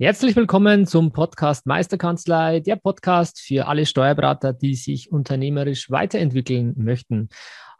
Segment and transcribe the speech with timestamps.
[0.00, 7.28] Herzlich willkommen zum Podcast Meisterkanzlei, der Podcast für alle Steuerberater, die sich unternehmerisch weiterentwickeln möchten.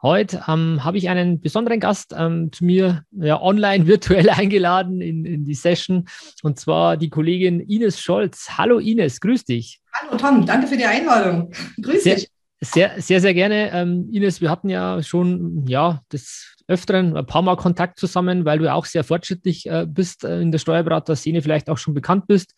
[0.00, 5.24] Heute ähm, habe ich einen besonderen Gast ähm, zu mir ja, online virtuell eingeladen in,
[5.24, 6.04] in die Session
[6.44, 8.50] und zwar die Kollegin Ines Scholz.
[8.58, 9.80] Hallo Ines, grüß dich.
[9.92, 11.50] Hallo Tom, danke für die Einladung.
[11.82, 12.28] Grüß sehr, dich.
[12.60, 13.72] Sehr, sehr, sehr gerne.
[13.72, 18.58] Ähm, Ines, wir hatten ja schon ja, des Öfteren ein paar Mal Kontakt zusammen, weil
[18.58, 22.26] du ja auch sehr fortschrittlich äh, bist äh, in der Steuerberater-Szene, vielleicht auch schon bekannt
[22.26, 22.54] bist.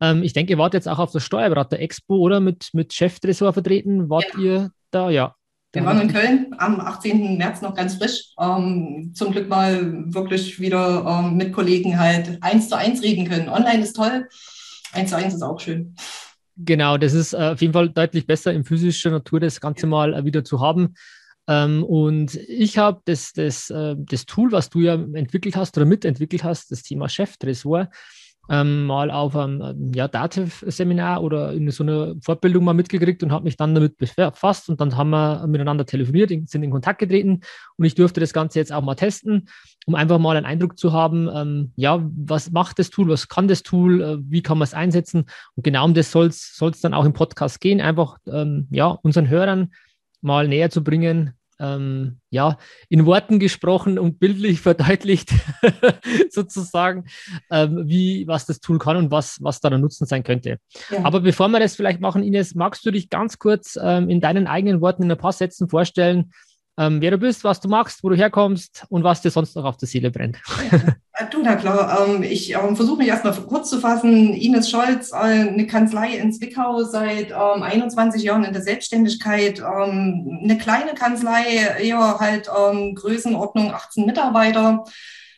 [0.00, 4.10] Ähm, ich denke, ihr wart jetzt auch auf der Steuerberater-Expo oder mit, mit Cheftresor vertreten.
[4.10, 4.40] Wart ja.
[4.40, 5.10] ihr da?
[5.10, 5.34] Ja.
[5.72, 7.36] Wir waren in Köln am 18.
[7.36, 8.32] März noch ganz frisch.
[8.40, 13.48] Ähm, zum Glück mal wirklich wieder ähm, mit Kollegen halt eins zu eins reden können.
[13.48, 14.26] Online ist toll,
[14.92, 15.94] eins zu eins ist auch schön.
[16.56, 20.14] Genau, das ist äh, auf jeden Fall deutlich besser in physischer Natur, das Ganze mal
[20.14, 20.94] äh, wieder zu haben.
[21.48, 25.86] Ähm, und ich habe das, das, äh, das Tool, was du ja entwickelt hast oder
[25.86, 27.88] mitentwickelt hast, das Thema Cheftresor,
[28.48, 33.44] ähm, mal auf einem ja, Dativ-Seminar oder in so einer Fortbildung mal mitgekriegt und habe
[33.44, 37.40] mich dann damit befasst und dann haben wir miteinander telefoniert, sind in Kontakt getreten
[37.76, 39.48] und ich durfte das Ganze jetzt auch mal testen,
[39.86, 43.48] um einfach mal einen Eindruck zu haben, ähm, ja, was macht das Tool, was kann
[43.48, 45.24] das Tool, äh, wie kann man es einsetzen?
[45.56, 49.28] Und genau um das soll es dann auch im Podcast gehen, einfach ähm, ja, unseren
[49.28, 49.72] Hörern
[50.20, 55.32] mal näher zu bringen, ähm, ja, in Worten gesprochen und bildlich verdeutlicht,
[56.30, 57.04] sozusagen,
[57.50, 60.58] ähm, wie, was das Tool kann und was, was da der Nutzen sein könnte.
[60.90, 61.04] Ja.
[61.04, 64.46] Aber bevor wir das vielleicht machen, Ines, magst du dich ganz kurz ähm, in deinen
[64.46, 66.32] eigenen Worten in ein paar Sätzen vorstellen,
[66.78, 69.64] ähm, wer du bist, was du machst, wo du herkommst und was dir sonst noch
[69.64, 70.38] auf der Seele brennt.
[71.18, 72.06] Ja, du, na klar.
[72.06, 74.34] Ähm, ich ähm, versuche mich erstmal kurz zu fassen.
[74.34, 79.60] Ines Scholz, äh, eine Kanzlei in Zwickau seit 21 ähm, Jahren in der Selbstständigkeit.
[79.60, 84.84] Ähm, eine kleine Kanzlei, eher halt ähm, Größenordnung 18 Mitarbeiter.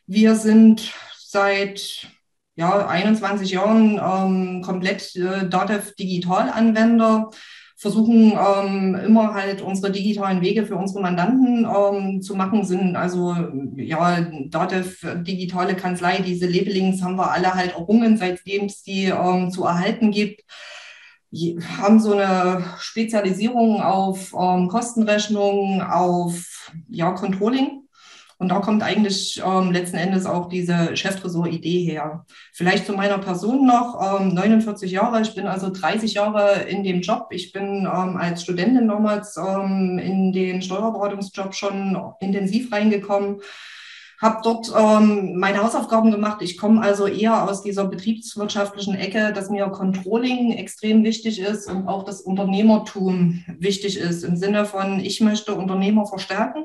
[0.08, 2.08] Wir sind seit
[2.56, 7.30] ja, 21 Jahren komplett äh, DATEV Digital-Anwender
[7.78, 13.36] versuchen ähm, immer halt unsere digitalen Wege für unsere Mandanten ähm, zu machen, sind also
[13.76, 19.50] ja Datev digitale Kanzlei, diese Labelings haben wir alle halt errungen, seitdem es die ähm,
[19.50, 20.42] zu erhalten gibt
[21.78, 27.77] haben so eine Spezialisierung auf ähm, Kostenrechnung, auf ja, Controlling.
[28.38, 32.24] Und da kommt eigentlich ähm, letzten Endes auch diese Cheftresor-Idee her.
[32.52, 37.00] Vielleicht zu meiner Person noch, ähm, 49 Jahre, ich bin also 30 Jahre in dem
[37.00, 37.28] Job.
[37.30, 43.40] Ich bin ähm, als Studentin damals ähm, in den Steuerberatungsjob schon intensiv reingekommen
[44.20, 46.42] habe dort ähm, meine Hausaufgaben gemacht.
[46.42, 51.86] Ich komme also eher aus dieser betriebswirtschaftlichen Ecke, dass mir Controlling extrem wichtig ist und
[51.86, 56.64] auch das Unternehmertum wichtig ist im Sinne von, ich möchte Unternehmer verstärken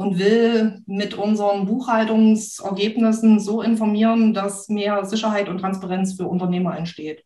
[0.00, 7.22] und will mit unseren Buchhaltungsergebnissen so informieren, dass mehr Sicherheit und Transparenz für Unternehmer entsteht.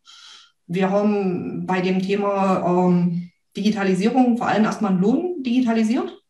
[0.66, 6.20] Wir haben bei dem Thema ähm, Digitalisierung vor allem erstmal Lohn digitalisiert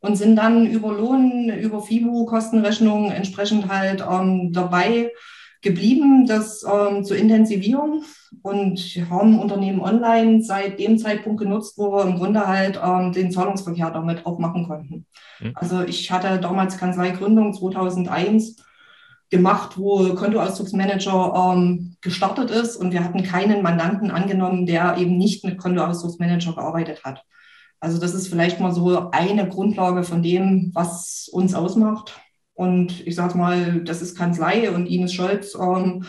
[0.00, 5.10] und sind dann über Lohn, über FIBO, Kostenrechnungen entsprechend halt ähm, dabei,
[5.64, 8.04] geblieben, das ähm, zu intensivieren
[8.42, 8.78] und
[9.10, 13.90] haben Unternehmen online seit dem Zeitpunkt genutzt, wo wir im Grunde halt ähm, den Zahlungsverkehr
[13.90, 15.06] damit auch machen konnten.
[15.40, 15.52] Mhm.
[15.54, 18.62] Also ich hatte damals Kanzleigründung 2001
[19.30, 25.44] gemacht, wo Kontoauszugsmanager ähm, gestartet ist und wir hatten keinen Mandanten angenommen, der eben nicht
[25.44, 27.24] mit Kontoauszugsmanager gearbeitet hat.
[27.80, 32.18] Also das ist vielleicht mal so eine Grundlage von dem, was uns ausmacht.
[32.54, 35.56] Und ich sage mal, das ist Kanzlei und Ines Scholz.
[35.60, 36.04] Ähm,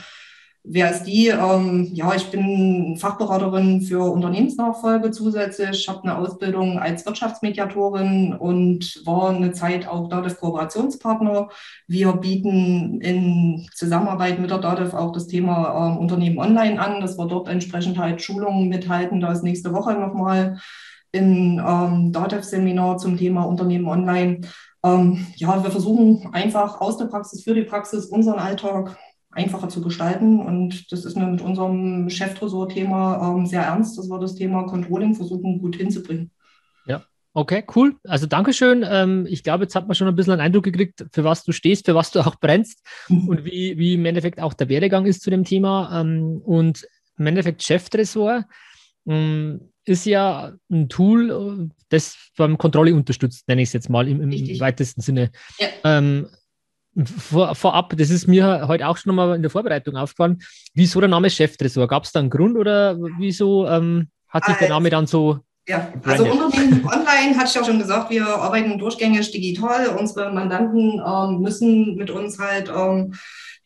[0.63, 1.27] wer ist die?
[1.27, 5.71] Ähm, ja, ich bin Fachberaterin für Unternehmensnachfolge zusätzlich.
[5.71, 11.49] Ich habe eine Ausbildung als Wirtschaftsmediatorin und war eine Zeit auch DATEV Kooperationspartner.
[11.87, 17.17] Wir bieten in Zusammenarbeit mit der DATEV auch das Thema ähm, Unternehmen online an, dass
[17.17, 19.19] wir dort entsprechend halt Schulungen mithalten.
[19.19, 20.59] Da ist nächste Woche nochmal
[21.21, 24.41] ein ähm, DATEV-Seminar zum Thema Unternehmen online
[24.85, 28.95] ähm, ja, wir versuchen einfach aus der Praxis für die Praxis unseren Alltag
[29.31, 30.39] einfacher zu gestalten.
[30.39, 35.15] Und das ist mir mit unserem Cheftresor-Thema ähm, sehr ernst, dass wir das Thema Controlling
[35.15, 36.31] versuchen gut hinzubringen.
[36.85, 37.03] Ja,
[37.33, 37.95] Okay, cool.
[38.05, 38.85] Also Dankeschön.
[38.87, 41.51] Ähm, ich glaube, jetzt hat man schon ein bisschen einen Eindruck gekriegt, für was du
[41.51, 43.27] stehst, für was du auch brennst mhm.
[43.27, 45.99] und wie, wie im Endeffekt auch der Werdegang ist zu dem Thema.
[45.99, 46.87] Ähm, und
[47.17, 48.45] im Endeffekt Cheftresor
[49.07, 54.21] ähm, ist ja ein Tool, das beim Kontrolle unterstützt, nenne ich es jetzt mal im,
[54.21, 55.31] im weitesten Sinne.
[55.59, 55.67] Ja.
[55.83, 56.27] Ähm,
[57.03, 60.41] vor, vorab, das ist mir heute auch schon mal in der Vorbereitung aufgefallen,
[60.73, 61.87] wieso der Name Cheftresor?
[61.87, 65.91] Gab es da einen Grund oder wieso ähm, hat sich der Name dann so ja,
[66.03, 69.87] also Unternehmen online, hatte ich ja schon gesagt, wir arbeiten durchgängig digital.
[69.87, 73.15] Unsere Mandanten ähm, müssen mit uns halt ähm,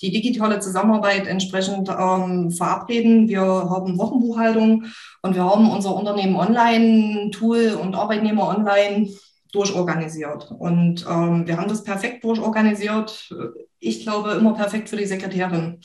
[0.01, 3.27] die digitale Zusammenarbeit entsprechend ähm, verabreden.
[3.27, 4.85] Wir haben Wochenbuchhaltung
[5.21, 9.09] und wir haben unser Unternehmen Online-Tool und Arbeitnehmer online
[9.51, 10.51] durchorganisiert.
[10.51, 13.33] Und ähm, wir haben das perfekt durchorganisiert.
[13.79, 15.81] Ich glaube, immer perfekt für die Sekretärin.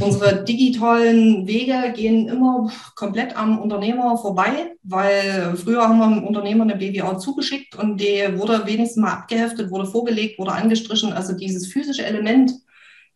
[0.00, 6.64] Unsere digitalen Wege gehen immer komplett am Unternehmer vorbei, weil früher haben wir dem Unternehmer
[6.64, 11.12] eine BWA zugeschickt und die wurde wenigstens mal abgeheftet, wurde vorgelegt, wurde angestrichen.
[11.12, 12.52] Also dieses physische Element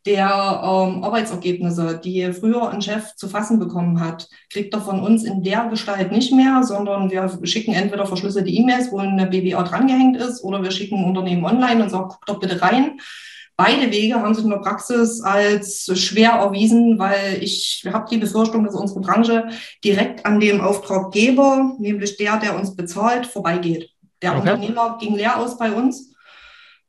[0.07, 5.25] der ähm, Arbeitsergebnisse, die früher ein Chef zu fassen bekommen hat, kriegt er von uns
[5.25, 10.17] in der Gestalt nicht mehr, sondern wir schicken entweder verschlüsselte E-Mails, wo eine BWA drangehängt
[10.17, 12.99] ist, oder wir schicken ein Unternehmen online und sagen, guck doch bitte rein.
[13.57, 18.65] Beide Wege haben sich in der Praxis als schwer erwiesen, weil ich habe die Befürchtung,
[18.65, 19.49] dass unsere Branche
[19.85, 23.91] direkt an dem Auftraggeber, nämlich der, der uns bezahlt, vorbeigeht.
[24.23, 24.41] Der okay.
[24.41, 26.10] Unternehmer ging leer aus bei uns.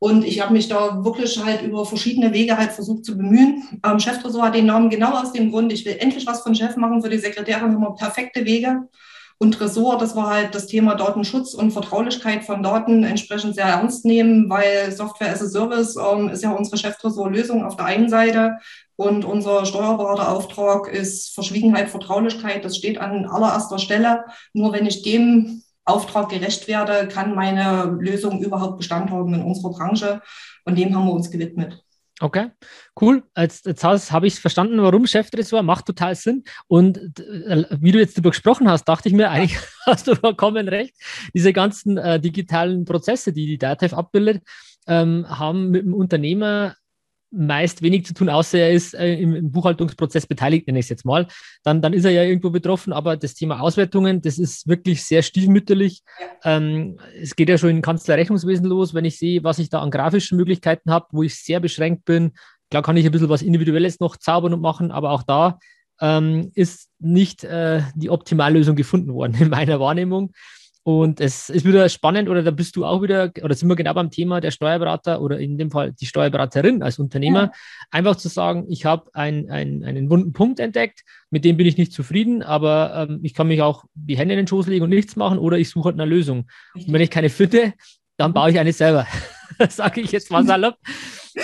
[0.03, 3.62] Und ich habe mich da wirklich halt über verschiedene Wege halt versucht zu bemühen.
[3.86, 6.75] Ähm, Cheftresor hat den Namen genau aus dem Grund, ich will endlich was von Chef
[6.75, 7.03] machen.
[7.03, 8.89] Für die Sekretärin haben wir perfekte Wege.
[9.38, 14.03] Und Ressort, das war halt das Thema Datenschutz und Vertraulichkeit von Daten entsprechend sehr ernst
[14.03, 18.57] nehmen, weil Software as a Service ähm, ist ja unsere Cheftresort-Lösung auf der einen Seite
[18.95, 22.65] und unser Steuerberaterauftrag ist Verschwiegenheit, Vertraulichkeit.
[22.65, 24.25] Das steht an allererster Stelle.
[24.53, 29.72] Nur wenn ich dem Auftrag gerecht werde, kann meine Lösung überhaupt Bestand haben in unserer
[29.72, 30.22] Branche.
[30.66, 31.83] Und dem haben wir uns gewidmet.
[32.22, 32.51] Okay,
[33.01, 33.24] cool.
[33.36, 36.44] Jetzt, jetzt habe ich verstanden, warum Cheftresor macht total Sinn.
[36.68, 40.68] Und äh, wie du jetzt darüber gesprochen hast, dachte ich mir, eigentlich hast du vollkommen
[40.68, 40.94] recht.
[41.33, 44.44] Diese ganzen äh, digitalen Prozesse, die die DATEV abbildet,
[44.86, 46.75] ähm, haben mit dem Unternehmer
[47.31, 50.89] meist wenig zu tun, außer er ist äh, im, im, Buchhaltungsprozess beteiligt, nenne ich es
[50.89, 51.28] jetzt mal.
[51.63, 55.24] Dann, dann ist er ja irgendwo betroffen, aber das Thema Auswertungen, das ist wirklich sehr
[55.24, 56.04] stiefmütterlich.
[56.44, 56.57] Ja.
[56.57, 59.92] Ähm, es geht ja schon im Kanzlerrechnungswesen los, wenn ich sehe, was ich da an
[59.92, 62.33] grafischen Möglichkeiten habe, wo ich sehr beschränkt bin.
[62.69, 65.57] Klar kann ich ein bisschen was Individuelles noch zaubern und machen, aber auch da
[66.01, 70.34] ähm, ist nicht äh, die Optimallösung gefunden worden in meiner Wahrnehmung.
[70.83, 73.94] Und es ist wieder spannend, oder da bist du auch wieder, oder sind wir genau
[73.94, 77.51] beim Thema der Steuerberater oder in dem Fall die Steuerberaterin als Unternehmer, ja.
[77.92, 81.78] einfach zu sagen, ich habe ein, ein, einen wunden Punkt entdeckt, mit dem bin ich
[81.78, 84.89] nicht zufrieden, aber ähm, ich kann mich auch die Hände in den Schoß legen und
[84.89, 86.48] nichts machen, oder ich suche halt eine Lösung.
[86.74, 87.74] Und wenn ich keine finde,
[88.18, 89.06] dann baue ich eine selber.
[89.69, 90.77] Sage ich jetzt mal salopp.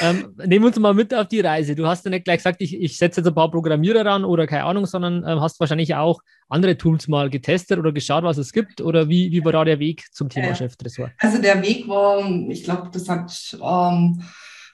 [0.02, 1.76] Ähm, nehmen uns mal mit auf die Reise.
[1.76, 4.48] Du hast ja nicht gleich gesagt, ich, ich setze jetzt ein paar Programmierer ran oder
[4.48, 8.52] keine Ahnung, sondern ähm, hast wahrscheinlich auch andere Tools mal getestet oder geschaut, was es
[8.52, 8.82] gibt?
[8.82, 11.12] Oder wie, wie war da der Weg zum Thema äh, Cheftresor?
[11.20, 14.24] Also der Weg war, ich glaube, das hat ähm,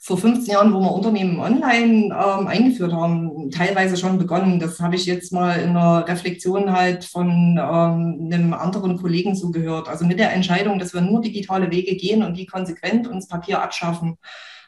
[0.06, 4.60] vor 15 Jahren, wo wir Unternehmen online ähm, eingeführt haben, teilweise schon begonnen.
[4.60, 9.88] Das habe ich jetzt mal in einer Reflexion halt von ähm, einem anderen Kollegen zugehört.
[9.88, 13.62] Also mit der Entscheidung, dass wir nur digitale Wege gehen und die konsequent uns Papier
[13.62, 14.18] abschaffen.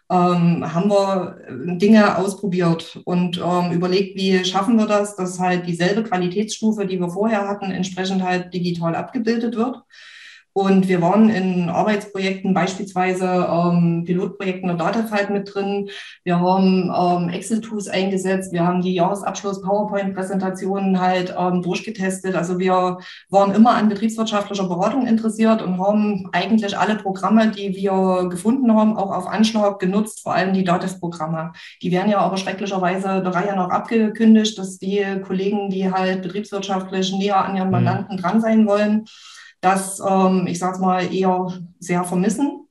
[0.10, 1.38] Ähm, haben wir
[1.78, 7.10] Dinge ausprobiert und ähm, überlegt, wie schaffen wir das, dass halt dieselbe Qualitätsstufe, die wir
[7.10, 9.82] vorher hatten, entsprechend halt digital abgebildet wird.
[10.57, 15.89] Und wir waren in Arbeitsprojekten, beispielsweise ähm, Pilotprojekten der Datafalt mit drin.
[16.24, 18.53] Wir haben ähm, Excel-Tools eingesetzt.
[18.53, 22.35] Wir haben die Jahresabschluss-PowerPoint-Präsentationen halt ähm, durchgetestet.
[22.35, 28.29] Also wir waren immer an betriebswirtschaftlicher Beratung interessiert und haben eigentlich alle Programme, die wir
[28.29, 31.51] gefunden haben, auch auf Anschlag genutzt, vor allem die DATEV-Programme.
[31.81, 37.12] Die werden ja aber schrecklicherweise der Reihe noch abgekündigt, dass die Kollegen, die halt betriebswirtschaftlich
[37.12, 37.74] näher an ihren mhm.
[37.74, 39.05] Mandanten dran sein wollen,
[39.65, 42.62] das, ähm, ich sage mal, eher sehr vermissen.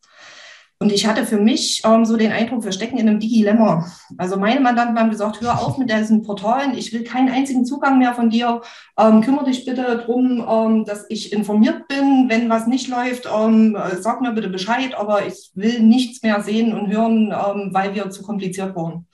[0.81, 3.91] Und ich hatte für mich ähm, so den Eindruck, wir stecken in einem Digilemma.
[4.19, 7.99] Also meine Mandanten haben gesagt, hör auf mit diesen Portalen, ich will keinen einzigen Zugang
[7.99, 8.61] mehr von dir.
[8.99, 12.27] Ähm, kümmere dich bitte darum, ähm, dass ich informiert bin.
[12.29, 16.79] Wenn was nicht läuft, ähm, sag mir bitte Bescheid, aber ich will nichts mehr sehen
[16.79, 19.07] und hören, ähm, weil wir zu kompliziert waren.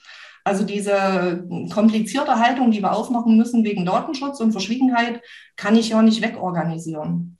[0.43, 5.21] Also diese komplizierte Haltung, die wir aufmachen müssen wegen Datenschutz und Verschwiegenheit,
[5.55, 7.37] kann ich ja nicht wegorganisieren.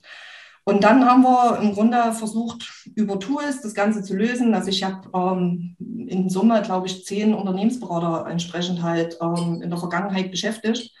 [0.64, 4.54] Und dann haben wir im Grunde versucht, über Tools das Ganze zu lösen.
[4.54, 5.76] Also ich habe ähm,
[6.08, 10.94] in Summe, glaube ich, zehn Unternehmensberater entsprechend halt ähm, in der Vergangenheit beschäftigt,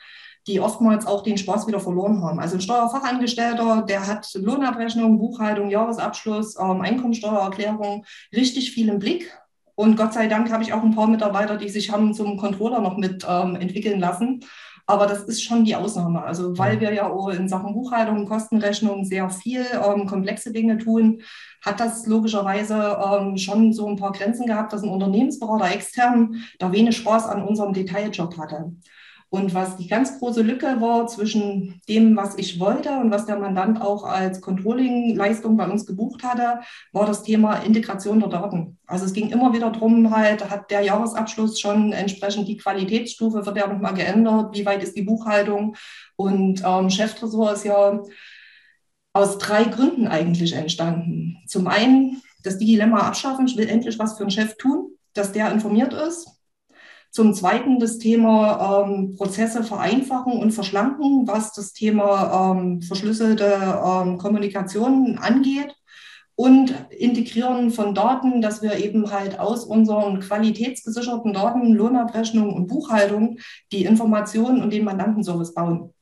[0.48, 2.40] die oftmals auch den Spaß wieder verloren haben.
[2.40, 8.04] Also ein Steuerfachangestellter, der hat Lohnabrechnung, Buchhaltung, Jahresabschluss, ähm, Einkommensteuererklärung
[8.34, 9.32] richtig viel im Blick.
[9.76, 12.80] Und Gott sei Dank habe ich auch ein paar Mitarbeiter, die sich haben zum Controller
[12.80, 14.40] noch mit ähm, entwickeln lassen.
[14.92, 16.22] Aber das ist schon die Ausnahme.
[16.22, 21.22] Also weil wir ja in Sachen Buchhaltung, Kostenrechnung sehr viel ähm, komplexe Dinge tun,
[21.62, 26.72] hat das logischerweise ähm, schon so ein paar Grenzen gehabt, dass ein Unternehmensberater extern da
[26.72, 28.72] wenig Spaß an unserem Detailjob hatte.
[29.32, 33.38] Und was die ganz große Lücke war zwischen dem, was ich wollte und was der
[33.38, 36.60] Mandant auch als Controlling-Leistung bei uns gebucht hatte,
[36.92, 38.78] war das Thema Integration der Daten.
[38.86, 43.56] Also es ging immer wieder darum, halt, hat der Jahresabschluss schon entsprechend die Qualitätsstufe, wird
[43.56, 45.76] der nochmal geändert, wie weit ist die Buchhaltung?
[46.16, 48.02] Und ähm, Cheftresor ist ja
[49.14, 51.38] aus drei Gründen eigentlich entstanden.
[51.46, 55.50] Zum einen das Dilemma abschaffen, ich will endlich was für einen Chef tun, dass der
[55.50, 56.41] informiert ist
[57.12, 64.16] zum Zweiten das Thema ähm, Prozesse vereinfachen und verschlanken, was das Thema ähm, verschlüsselte ähm,
[64.16, 65.76] Kommunikation angeht.
[66.34, 73.36] Und Integrieren von Daten, dass wir eben halt aus unseren qualitätsgesicherten Daten, Lohnabrechnung und Buchhaltung
[73.70, 75.92] die Informationen und den Mandantenservice bauen.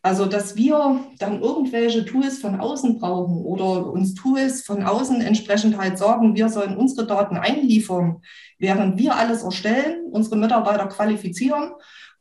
[0.00, 5.76] Also, dass wir dann irgendwelche Tools von außen brauchen oder uns Tools von außen entsprechend
[5.76, 8.22] halt sagen, wir sollen unsere Daten einliefern,
[8.58, 11.72] während wir alles erstellen, unsere Mitarbeiter qualifizieren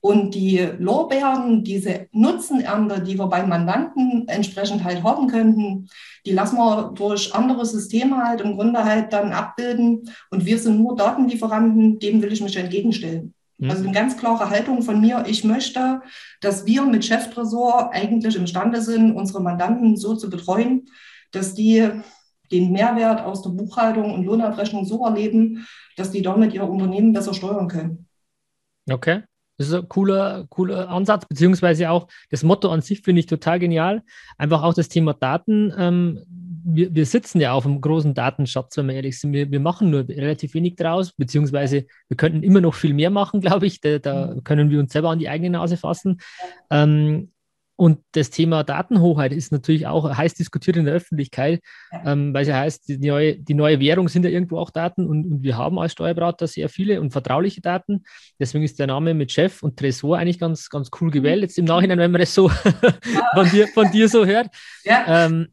[0.06, 5.90] und die Lorbeeren, diese Nutzenernte, die wir beim Mandanten entsprechend halt haben könnten,
[6.28, 10.10] die lassen wir durch andere Systeme halt im Grunde halt dann abbilden.
[10.30, 13.34] Und wir sind nur Datenlieferanten, dem will ich mich entgegenstellen.
[13.58, 13.70] Mhm.
[13.72, 15.24] Also eine ganz klare Haltung von mir.
[15.28, 16.02] Ich möchte,
[16.40, 20.88] dass wir mit Cheftresor eigentlich imstande sind, unsere Mandanten so zu betreuen,
[21.32, 21.90] dass die
[22.52, 25.66] den Mehrwert aus der Buchhaltung und Lohnabrechnung so erleben,
[25.98, 28.08] dass die damit ihr Unternehmen besser steuern können.
[28.90, 29.24] Okay.
[29.58, 33.60] Das ist ein cooler, cooler Ansatz, beziehungsweise auch das Motto an sich finde ich total
[33.60, 34.04] genial.
[34.38, 35.74] Einfach auch das Thema Daten.
[35.78, 36.22] Ähm,
[36.66, 39.32] wir, wir sitzen ja auf einem großen Datenschatz, wenn wir ehrlich sind.
[39.32, 43.40] Wir, wir machen nur relativ wenig draus, beziehungsweise wir könnten immer noch viel mehr machen,
[43.42, 43.80] glaube ich.
[43.80, 44.44] Da, da, mhm.
[44.44, 46.20] können wir uns selber an die eigene Nase fassen.
[46.70, 47.32] Ähm,
[47.78, 51.62] und das Thema Datenhoheit ist natürlich auch heiß diskutiert in der Öffentlichkeit,
[52.06, 55.06] ähm, weil es ja heißt, die neue, die neue Währung sind ja irgendwo auch Daten
[55.06, 58.04] und, und, wir haben als Steuerberater sehr viele und vertrauliche Daten.
[58.40, 61.42] Deswegen ist der Name mit Chef und Tresor eigentlich ganz, ganz cool gewählt.
[61.42, 62.50] Jetzt im Nachhinein, wenn man das so
[63.34, 64.48] von, dir, von dir so hört.
[64.86, 65.26] Ja.
[65.26, 65.50] Ähm,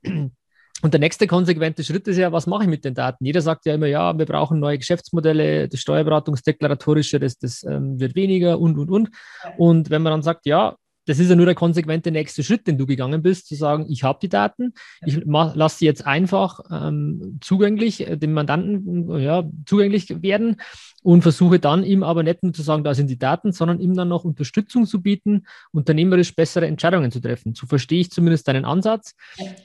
[0.82, 3.24] und der nächste konsequente Schritt ist ja, was mache ich mit den Daten?
[3.24, 8.16] Jeder sagt ja immer, ja, wir brauchen neue Geschäftsmodelle, das Steuerberatungsdeklaratorische, das, das ähm, wird
[8.16, 9.10] weniger und, und, und.
[9.58, 12.78] Und wenn man dann sagt, ja, das ist ja nur der konsequente nächste Schritt, den
[12.78, 17.38] du gegangen bist, zu sagen, ich habe die Daten, ich lasse sie jetzt einfach ähm,
[17.40, 20.56] zugänglich, äh, dem Mandanten ja, zugänglich werden
[21.02, 23.94] und versuche dann ihm aber nicht nur zu sagen, da sind die Daten, sondern ihm
[23.94, 27.54] dann noch Unterstützung zu bieten, unternehmerisch bessere Entscheidungen zu treffen.
[27.54, 29.14] So verstehe ich zumindest deinen Ansatz.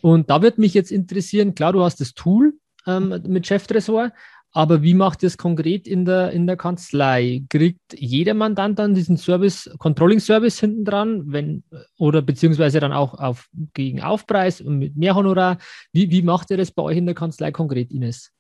[0.02, 2.54] Und da wird mich jetzt interessieren, klar, du hast das Tool
[2.88, 4.12] ähm, mit Cheftresor,
[4.58, 7.44] aber wie macht ihr es konkret in der, in der Kanzlei?
[7.48, 11.64] Kriegt jeder Mandant dann diesen Service, Controlling-Service hinten dran, wenn,
[12.00, 15.60] oder beziehungsweise dann auch auf, gegen Aufpreis und mit mehr Honorar?
[15.94, 18.32] Wie, wie macht ihr das bei euch in der Kanzlei konkret, Ines?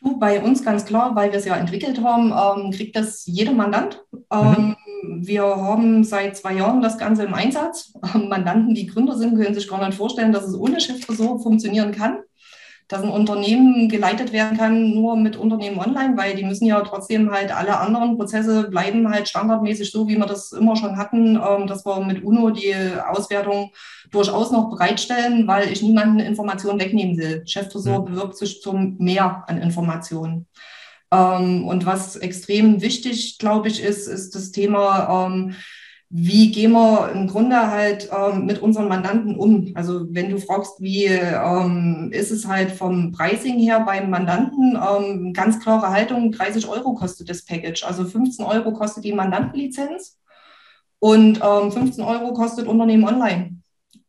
[0.00, 3.52] Du, bei uns ganz klar, weil wir es ja entwickelt haben, ähm, kriegt das jeder
[3.52, 4.04] Mandant.
[4.32, 5.26] Ähm, mhm.
[5.26, 7.92] Wir haben seit zwei Jahren das Ganze im Einsatz.
[8.14, 11.90] Ähm, Mandanten, die Gründer sind, können sich gar nicht vorstellen, dass es ohne Chefresort funktionieren
[11.90, 12.18] kann
[12.90, 17.30] dass ein Unternehmen geleitet werden kann nur mit Unternehmen online, weil die müssen ja trotzdem
[17.30, 21.68] halt alle anderen Prozesse bleiben halt standardmäßig so, wie wir das immer schon hatten, ähm,
[21.68, 22.74] dass wir mit UNO die
[23.08, 23.70] Auswertung
[24.10, 27.44] durchaus noch bereitstellen, weil ich niemanden Informationen wegnehmen will.
[27.46, 28.04] Cheftresor mhm.
[28.06, 30.48] bewirbt sich zum Mehr an Informationen.
[31.12, 35.54] Ähm, und was extrem wichtig, glaube ich, ist, ist das Thema, ähm,
[36.12, 39.70] wie gehen wir im Grunde halt ähm, mit unseren Mandanten um?
[39.74, 45.32] Also wenn du fragst, wie ähm, ist es halt vom Pricing her beim Mandanten, ähm,
[45.32, 47.84] ganz klare Haltung, 30 Euro kostet das Package.
[47.84, 50.18] Also 15 Euro kostet die Mandantenlizenz
[50.98, 53.59] und 15 ähm, Euro kostet Unternehmen online.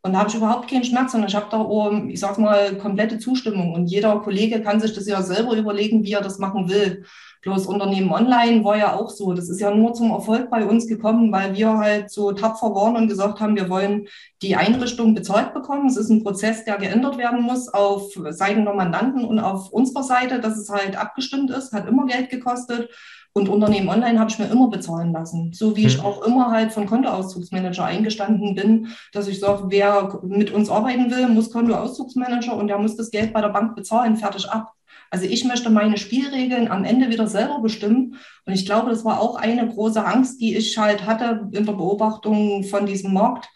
[0.04, 2.76] Und da habe ich überhaupt keinen Schmerz, sondern ich habe da, auch, ich sag mal,
[2.78, 3.76] komplette Zustimmung.
[3.76, 7.06] Und jeder Kollege kann sich das ja selber überlegen, wie er das machen will.
[7.44, 9.34] Bloß Unternehmen online war ja auch so.
[9.34, 12.96] Das ist ja nur zum Erfolg bei uns gekommen, weil wir halt so tapfer waren
[12.96, 14.08] und gesagt haben, wir wollen
[14.42, 15.88] die Einrichtung bezahlt bekommen.
[15.88, 20.04] Es ist ein Prozess, der geändert werden muss auf Seiten der Mandanten und auf unserer
[20.04, 22.90] Seite, dass es halt abgestimmt ist, hat immer Geld gekostet.
[23.34, 25.54] Und Unternehmen online habe ich mir immer bezahlen lassen.
[25.54, 26.06] So wie ich mhm.
[26.06, 31.28] auch immer halt von Kontoauszugsmanager eingestanden bin, dass ich sage, wer mit uns arbeiten will,
[31.30, 34.74] muss Kontoauszugsmanager und der muss das Geld bei der Bank bezahlen, fertig ab.
[35.12, 38.16] Also ich möchte meine Spielregeln am Ende wieder selber bestimmen.
[38.46, 41.74] Und ich glaube, das war auch eine große Angst, die ich halt hatte in der
[41.74, 43.50] Beobachtung von diesem Markt,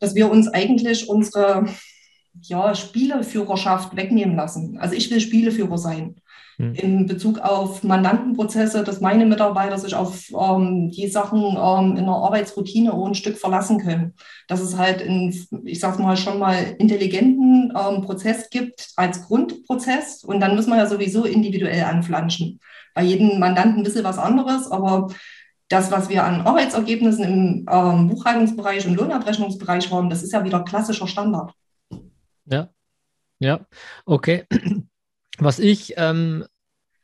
[0.00, 1.66] dass wir uns eigentlich unsere
[2.42, 4.76] ja, Spieleführerschaft wegnehmen lassen.
[4.78, 6.16] Also ich will Spieleführer sein.
[6.56, 6.74] Hm.
[6.74, 12.14] In Bezug auf Mandantenprozesse, dass meine Mitarbeiter sich auf ähm, die Sachen ähm, in der
[12.14, 14.14] Arbeitsroutine auch ein Stück verlassen können.
[14.48, 15.34] Dass es halt in,
[15.64, 20.22] ich sag mal, schon mal intelligenten ähm, Prozess gibt als Grundprozess.
[20.22, 22.60] Und dann muss man ja sowieso individuell anflanschen.
[22.94, 25.08] Bei jedem Mandanten ein bisschen was anderes, aber
[25.68, 30.62] das, was wir an Arbeitsergebnissen im ähm, Buchhaltungsbereich und Lohnabrechnungsbereich haben, das ist ja wieder
[30.62, 31.52] klassischer Standard.
[32.46, 32.68] Ja,
[33.40, 33.66] ja,
[34.04, 34.44] okay.
[35.38, 36.44] Was ich, ähm,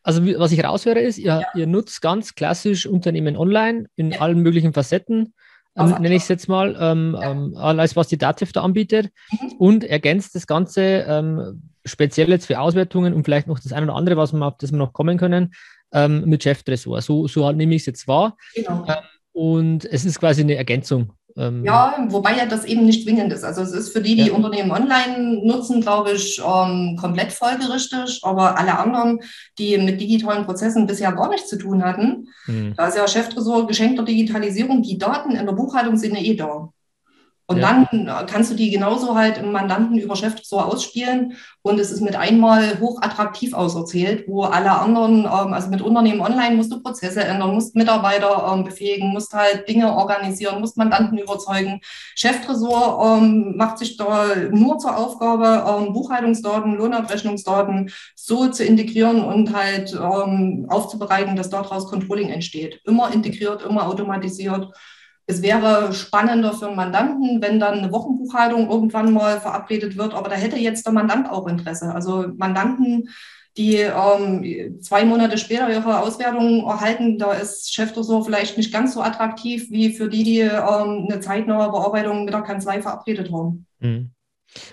[0.02, 1.42] also was ich raushöre, ist, ihr, ja.
[1.54, 4.20] ihr nutzt ganz klassisch Unternehmen online in ja.
[4.20, 5.34] allen möglichen Facetten.
[5.76, 9.52] Ähm, nenne ich es jetzt mal, ähm, ähm, alles, was die Dativ da anbietet mhm.
[9.58, 13.94] und ergänzt das Ganze ähm, speziell jetzt für Auswertungen und vielleicht noch das eine oder
[13.94, 15.52] andere, was wir, auf das wir noch kommen können,
[15.92, 17.00] ähm, mit Cheftresor.
[17.02, 18.36] So, so nehme ich es jetzt wahr.
[18.54, 18.84] Genau.
[19.32, 23.44] Und es ist quasi eine Ergänzung ähm, ja, wobei ja das eben nicht zwingend ist.
[23.44, 24.34] Also es ist für die, die ja.
[24.34, 28.20] Unternehmen online nutzen, glaube ich, ähm, komplett folgerichtig.
[28.22, 29.20] Aber alle anderen,
[29.58, 32.74] die mit digitalen Prozessen bisher gar nichts zu tun hatten, mhm.
[32.76, 36.68] da ist ja Cheftresor geschenkter Digitalisierung, die Daten in der Buchhaltung sind ja eh da.
[37.50, 37.84] Und ja.
[37.90, 42.00] dann kannst du die genauso halt im Mandanten über Chef so ausspielen und es ist
[42.00, 46.80] mit einmal hoch attraktiv auserzählt, wo alle anderen, ähm, also mit Unternehmen online musst du
[46.80, 51.80] Prozesse ändern, musst Mitarbeiter ähm, befähigen, musst halt Dinge organisieren, musst Mandanten überzeugen.
[52.14, 59.96] Cheftresor ähm, macht sich da nur zur Aufgabe, Buchhaltungsdaten, Lohnabrechnungsdaten so zu integrieren und halt
[59.98, 62.80] aufzubereiten, dass daraus Controlling entsteht.
[62.84, 64.68] Immer integriert, immer automatisiert.
[65.30, 70.28] Es wäre spannender für einen Mandanten, wenn dann eine Wochenbuchhaltung irgendwann mal verabredet wird, aber
[70.28, 71.94] da hätte jetzt der Mandant auch Interesse.
[71.94, 73.08] Also Mandanten,
[73.56, 79.02] die ähm, zwei Monate später ihre Auswertung erhalten, da ist Chefdressur vielleicht nicht ganz so
[79.02, 83.66] attraktiv wie für die, die ähm, eine zeitnahe Bearbeitung mit der Kanzlei verabredet haben.
[83.78, 84.10] Mhm.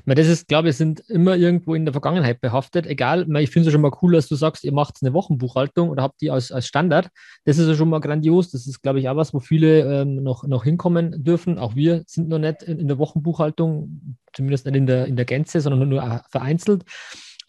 [0.05, 2.87] Das ist, glaube ich, sind immer irgendwo in der Vergangenheit behaftet.
[2.87, 5.89] Egal, ich finde es ja schon mal cool, dass du sagst, ihr macht eine Wochenbuchhaltung
[5.89, 7.09] oder habt die als, als Standard.
[7.45, 8.49] Das ist ja schon mal grandios.
[8.51, 11.59] Das ist, glaube ich, auch was, wo viele ähm, noch, noch hinkommen dürfen.
[11.59, 15.25] Auch wir sind noch nicht in, in der Wochenbuchhaltung, zumindest nicht in der, in der
[15.25, 16.83] Gänze, sondern nur vereinzelt.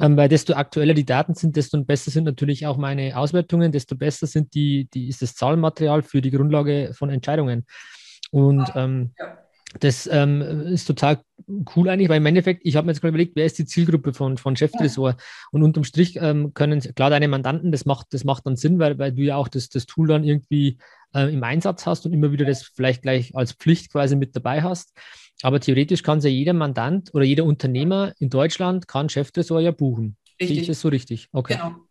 [0.00, 3.96] Ähm, weil desto aktueller die Daten sind, desto besser sind natürlich auch meine Auswertungen, desto
[3.96, 7.66] besser sind die, die, ist das Zahlenmaterial für die Grundlage von Entscheidungen.
[8.30, 9.38] Und ähm, ja
[9.80, 11.20] das ähm, ist total
[11.76, 14.12] cool eigentlich, weil im Endeffekt, ich habe mir jetzt gerade überlegt, wer ist die Zielgruppe
[14.12, 15.10] von, von Cheftresor?
[15.10, 15.16] Ja.
[15.50, 18.98] Und unterm Strich ähm, können, klar, deine Mandanten, das macht, das macht dann Sinn, weil,
[18.98, 20.78] weil du ja auch das, das Tool dann irgendwie
[21.14, 24.62] äh, im Einsatz hast und immer wieder das vielleicht gleich als Pflicht quasi mit dabei
[24.62, 24.96] hast.
[25.42, 29.70] Aber theoretisch kann es ja jeder Mandant oder jeder Unternehmer in Deutschland kann Cheftresor ja
[29.70, 30.16] buchen.
[30.40, 30.48] Richtig.
[30.48, 31.28] Sehe ich das so richtig?
[31.32, 31.54] Okay.
[31.54, 31.87] Genau.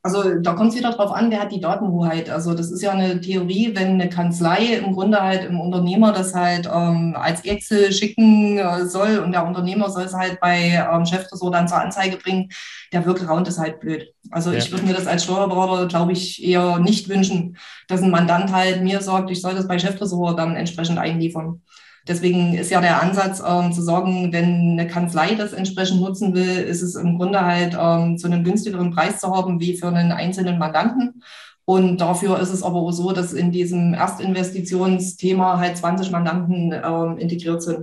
[0.00, 2.30] Also da kommt es wieder darauf an, wer hat die Datenhoheit.
[2.30, 6.34] Also das ist ja eine Theorie, wenn eine Kanzlei im Grunde halt im Unternehmer das
[6.34, 11.04] halt ähm, als Excel schicken äh, soll und der Unternehmer soll es halt bei ähm,
[11.04, 12.48] Cheftresor dann zur Anzeige bringen,
[12.92, 14.14] der Workaround ist halt blöd.
[14.30, 14.58] Also ja.
[14.58, 17.56] ich würde mir das als Steuerberater, glaube ich, eher nicht wünschen,
[17.88, 21.62] dass ein Mandant halt mir sagt, ich soll das bei Cheftresor dann entsprechend einliefern.
[22.08, 26.56] Deswegen ist ja der Ansatz ähm, zu sagen, wenn eine Kanzlei das entsprechend nutzen will,
[26.56, 30.10] ist es im Grunde halt ähm, zu einem günstigeren Preis zu haben wie für einen
[30.10, 31.22] einzelnen Mandanten.
[31.66, 37.18] Und dafür ist es aber auch so, dass in diesem Erstinvestitionsthema halt 20 Mandanten ähm,
[37.18, 37.80] integriert sind.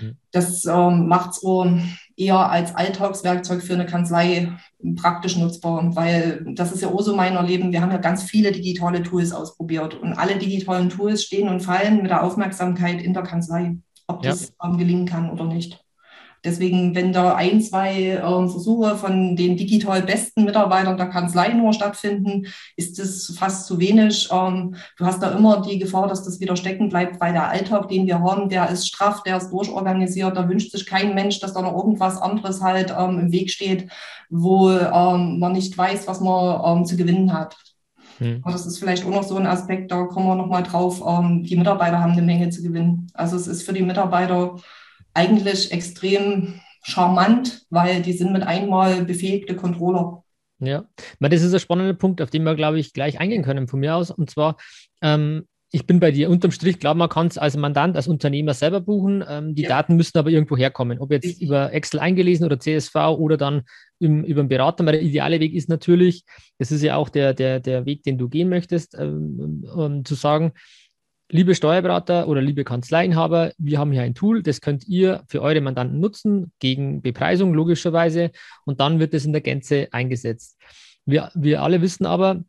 [0.00, 0.16] Mhm.
[0.30, 1.42] Das ähm, macht es
[2.16, 4.52] eher als Alltagswerkzeug für eine Kanzlei
[4.96, 7.72] praktisch nutzbar, weil das ist ja auch so mein Erleben.
[7.72, 12.02] Wir haben ja ganz viele digitale Tools ausprobiert und alle digitalen Tools stehen und fallen
[12.02, 14.30] mit der Aufmerksamkeit in der Kanzlei, ob ja.
[14.30, 15.81] das ähm, gelingen kann oder nicht.
[16.44, 21.72] Deswegen, wenn da ein, zwei ähm, Versuche von den digital besten Mitarbeitern der Kanzlei nur
[21.72, 24.28] stattfinden, ist das fast zu wenig.
[24.32, 27.88] Ähm, du hast da immer die Gefahr, dass das wieder stecken bleibt, weil der Alltag,
[27.88, 30.36] den wir haben, der ist straff, der ist durchorganisiert.
[30.36, 33.88] Da wünscht sich kein Mensch, dass da noch irgendwas anderes halt ähm, im Weg steht,
[34.28, 37.56] wo ähm, man nicht weiß, was man ähm, zu gewinnen hat.
[38.18, 38.42] Hm.
[38.44, 41.02] Das ist vielleicht auch noch so ein Aspekt, da kommen wir nochmal drauf.
[41.06, 43.06] Ähm, die Mitarbeiter haben eine Menge zu gewinnen.
[43.14, 44.56] Also es ist für die Mitarbeiter
[45.14, 50.24] eigentlich extrem charmant, weil die sind mit einmal befähigte Controller.
[50.58, 50.84] Ja,
[51.18, 53.96] das ist ein spannender Punkt, auf den wir, glaube ich, gleich eingehen können von mir
[53.96, 54.10] aus.
[54.10, 54.56] Und zwar,
[55.00, 56.30] ähm, ich bin bei dir.
[56.30, 59.24] Unterm Strich, glaube man kann es als Mandant, als Unternehmer selber buchen.
[59.26, 59.70] Ähm, die ja.
[59.70, 61.00] Daten müssen aber irgendwo herkommen.
[61.00, 63.62] Ob jetzt über Excel eingelesen oder CSV oder dann
[63.98, 64.84] im, über einen Berater.
[64.84, 66.24] Weil der ideale Weg ist natürlich,
[66.58, 70.14] das ist ja auch der, der, der Weg, den du gehen möchtest, ähm, ähm, zu
[70.14, 70.52] sagen,
[71.32, 75.62] liebe Steuerberater oder liebe Kanzleienhaber, wir haben hier ein Tool, das könnt ihr für eure
[75.62, 78.30] Mandanten nutzen, gegen Bepreisung logischerweise,
[78.66, 80.58] und dann wird es in der Gänze eingesetzt.
[81.06, 82.44] Wir, wir alle wissen aber,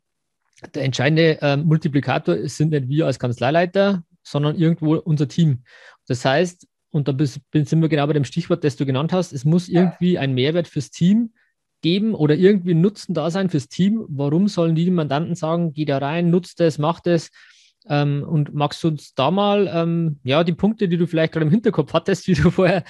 [0.74, 5.64] der entscheidende äh, Multiplikator sind nicht wir als Kanzleileiter, sondern irgendwo unser Team.
[6.06, 9.46] Das heißt, und da sind wir genau bei dem Stichwort, das du genannt hast, es
[9.46, 11.32] muss irgendwie ein Mehrwert fürs Team
[11.80, 14.04] geben oder irgendwie Nutzen da sein fürs Team.
[14.08, 17.30] Warum sollen die Mandanten sagen, geh da rein, nutzt es, macht es?
[17.88, 21.44] Ähm, und magst du uns da mal ähm, ja, die Punkte, die du vielleicht gerade
[21.44, 22.84] im Hinterkopf hattest, wie du vorher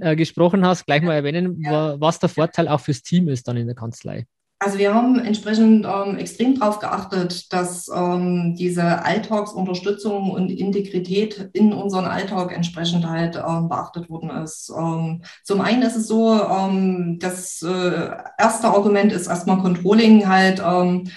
[0.00, 2.00] äh, gesprochen hast, gleich mal erwähnen, ja.
[2.00, 4.26] was der Vorteil auch fürs Team ist dann in der Kanzlei?
[4.62, 11.72] Also wir haben entsprechend ähm, extrem darauf geachtet, dass ähm, diese Alltagsunterstützung und Integrität in
[11.72, 14.70] unseren Alltag entsprechend halt ähm, beachtet worden ist.
[14.76, 20.62] Ähm, zum einen ist es so, ähm, das äh, erste Argument ist erstmal Controlling halt
[20.62, 21.10] ähm,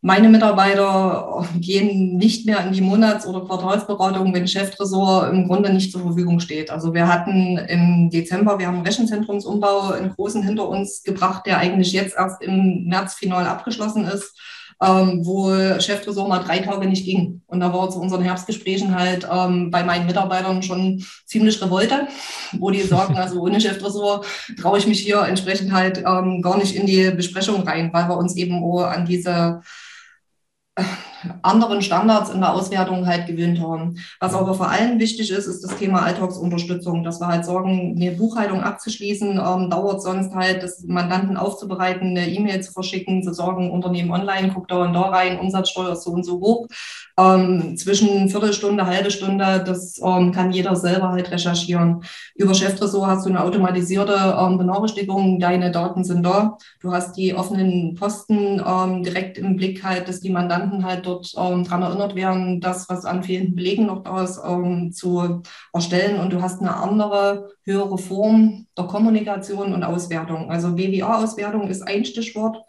[0.00, 5.90] meine Mitarbeiter gehen nicht mehr in die Monats- oder Quartalsberatung, wenn Cheftresor im Grunde nicht
[5.90, 6.70] zur Verfügung steht.
[6.70, 11.58] Also wir hatten im Dezember, wir haben einen Rechenzentrumsumbau in Großen hinter uns gebracht, der
[11.58, 14.38] eigentlich jetzt erst im März final abgeschlossen ist.
[14.80, 17.42] Ähm, wo Cheftresor mal drei Tage nicht ging.
[17.48, 22.06] Und da war zu unseren Herbstgesprächen halt ähm, bei meinen Mitarbeitern schon ziemlich Revolte,
[22.60, 24.24] wo die sagen, also ohne Cheftresor
[24.60, 28.16] traue ich mich hier entsprechend halt ähm, gar nicht in die Besprechung rein, weil wir
[28.16, 29.62] uns eben an diese
[31.42, 33.96] anderen Standards in der Auswertung halt gewöhnt haben.
[34.20, 38.12] Was aber vor allem wichtig ist, ist das Thema Alltagsunterstützung, dass wir halt sorgen, eine
[38.12, 43.70] Buchhaltung abzuschließen, ähm, dauert sonst halt, das Mandanten aufzubereiten, eine E-Mail zu verschicken, zu sagen,
[43.70, 46.68] Unternehmen online, guckt da und da rein, Umsatzsteuer ist so und so hoch.
[47.18, 52.04] Ähm, zwischen Viertelstunde, halbe Stunde, das ähm, kann jeder selber halt recherchieren.
[52.36, 56.56] Über Cheftresor hast du eine automatisierte ähm, Benachrichtigung, deine Daten sind da.
[56.80, 61.34] Du hast die offenen Posten ähm, direkt im Blick halt, dass die Mandanten halt dort
[61.36, 66.20] ähm, daran erinnert werden, das, was an fehlenden Belegen noch da ist, ähm, zu erstellen.
[66.20, 70.50] Und du hast eine andere, höhere Form der Kommunikation und Auswertung.
[70.50, 72.64] Also BWA-Auswertung ist ein Stichwort.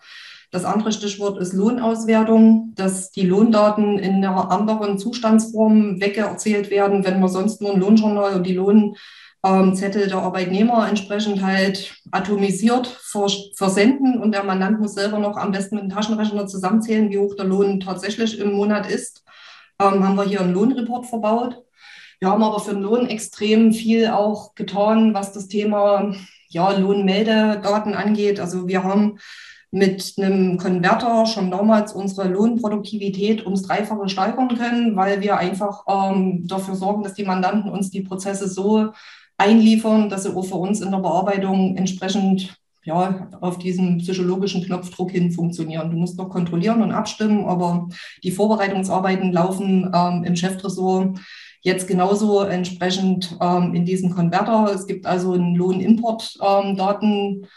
[0.51, 7.19] Das andere Stichwort ist Lohnauswertung, dass die Lohndaten in einer anderen Zustandsform weggeerzählt werden, wenn
[7.19, 12.87] man sonst nur ein Lohnjournal und die Lohnzettel der Arbeitnehmer entsprechend halt atomisiert
[13.55, 17.35] versenden und der Mandant muss selber noch am besten mit dem Taschenrechner zusammenzählen, wie hoch
[17.35, 19.23] der Lohn tatsächlich im Monat ist.
[19.79, 21.63] Ähm, haben wir hier einen Lohnreport verbaut.
[22.19, 26.13] Wir haben aber für den Lohn extrem viel auch getan, was das Thema
[26.49, 28.39] ja, Lohnmeldedaten angeht.
[28.39, 29.19] Also wir haben
[29.71, 36.47] mit einem Konverter schon damals unsere Lohnproduktivität ums Dreifache steigern können, weil wir einfach ähm,
[36.47, 38.89] dafür sorgen, dass die Mandanten uns die Prozesse so
[39.37, 45.11] einliefern, dass sie auch für uns in der Bearbeitung entsprechend ja, auf diesen psychologischen Knopfdruck
[45.11, 45.91] hin funktionieren.
[45.91, 47.87] Du musst noch kontrollieren und abstimmen, aber
[48.23, 51.19] die Vorbereitungsarbeiten laufen ähm, im Cheftresort
[51.61, 54.71] jetzt genauso entsprechend ähm, in diesem Konverter.
[54.73, 57.11] Es gibt also einen Lohnimportdaten.
[57.11, 57.47] Ähm,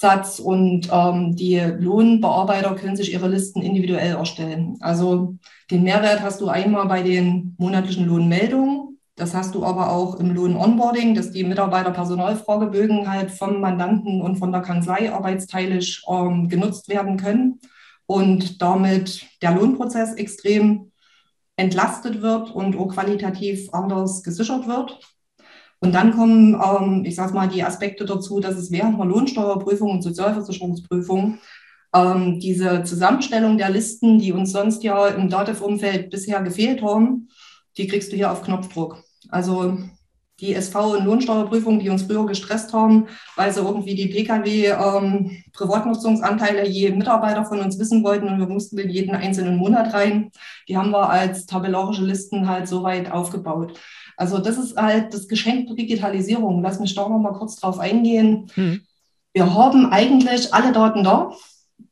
[0.00, 4.78] Satz und ähm, die Lohnbearbeiter können sich ihre Listen individuell erstellen.
[4.80, 5.36] Also
[5.70, 8.98] den Mehrwert hast du einmal bei den monatlichen Lohnmeldungen.
[9.16, 14.36] Das hast du aber auch im Lohn-Onboarding, dass die Mitarbeiter Personalfragebögen halt vom Mandanten und
[14.36, 17.60] von der Kanzlei arbeitsteilig ähm, genutzt werden können
[18.06, 20.92] und damit der Lohnprozess extrem
[21.56, 24.98] entlastet wird und auch qualitativ anders gesichert wird.
[25.80, 29.90] Und dann kommen, ähm, ich sage mal, die Aspekte dazu, dass es während einer Lohnsteuerprüfung
[29.90, 31.38] und Sozialversicherungsprüfung
[31.94, 37.28] ähm, diese Zusammenstellung der Listen, die uns sonst ja im DATEV-Umfeld bisher gefehlt haben,
[37.78, 39.02] die kriegst du hier auf Knopfdruck.
[39.30, 39.78] Also
[40.40, 46.72] die SV- und Lohnsteuerprüfung, die uns früher gestresst haben, weil sie irgendwie die Pkw-Privatnutzungsanteile ähm,
[46.72, 50.30] je Mitarbeiter von uns wissen wollten und wir mussten in jeden einzelnen Monat rein.
[50.68, 53.78] Die haben wir als tabellarische Listen halt so weit aufgebaut.
[54.20, 56.62] Also das ist halt das Geschenk der Digitalisierung.
[56.62, 58.50] Lass mich da noch mal kurz drauf eingehen.
[58.54, 58.82] Mhm.
[59.32, 61.32] Wir haben eigentlich alle Daten da.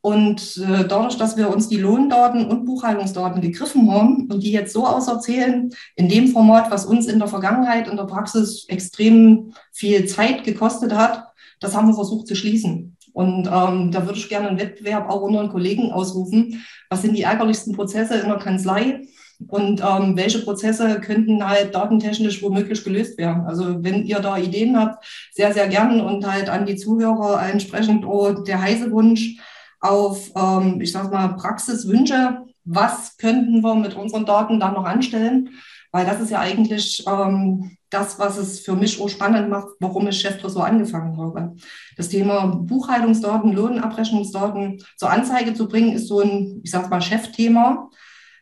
[0.01, 4.73] Und äh, dadurch, dass wir uns die Lohndaten und Buchhaltungsdaten gegriffen haben und die jetzt
[4.73, 10.05] so auserzählen, in dem Format, was uns in der Vergangenheit in der Praxis extrem viel
[10.05, 11.25] Zeit gekostet hat,
[11.59, 12.95] das haben wir versucht zu schließen.
[13.11, 16.63] Und ähm, da würde ich gerne einen Wettbewerb auch unter den Kollegen ausrufen.
[16.89, 19.01] Was sind die ärgerlichsten Prozesse in der Kanzlei?
[19.47, 23.45] Und ähm, welche Prozesse könnten halt datentechnisch womöglich gelöst werden.
[23.45, 28.05] Also wenn ihr da Ideen habt, sehr, sehr gern und halt an die Zuhörer entsprechend
[28.05, 29.37] oh, der heiße Wunsch
[29.79, 35.49] auf, ähm, ich sag mal, Praxiswünsche, was könnten wir mit unseren Daten dann noch anstellen?
[35.91, 40.07] Weil das ist ja eigentlich ähm, das, was es für mich auch spannend macht, warum
[40.07, 41.55] ich Cheftresor angefangen habe.
[41.97, 47.89] Das Thema Buchhaltungsdaten, Lohnabrechnungsdaten zur Anzeige zu bringen, ist so ein, ich sag mal, Chefthema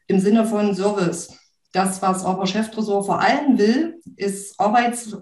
[0.08, 1.38] im Sinne von Service.
[1.72, 5.15] Das, was aber Cheftresor vor allem will, ist Arbeits,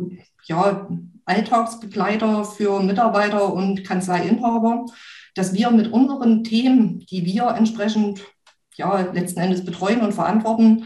[0.45, 0.87] ja,
[1.25, 4.85] Alltagsbegleiter für Mitarbeiter und Kanzleiinhaber,
[5.33, 8.21] dass wir mit unseren Themen, die wir entsprechend
[8.75, 10.85] ja, letzten Endes betreuen und verantworten,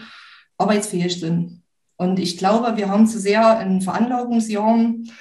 [0.57, 1.63] arbeitsfähig sind.
[1.97, 5.11] Und ich glaube, wir haben zu sehr in Veranlagungsjahren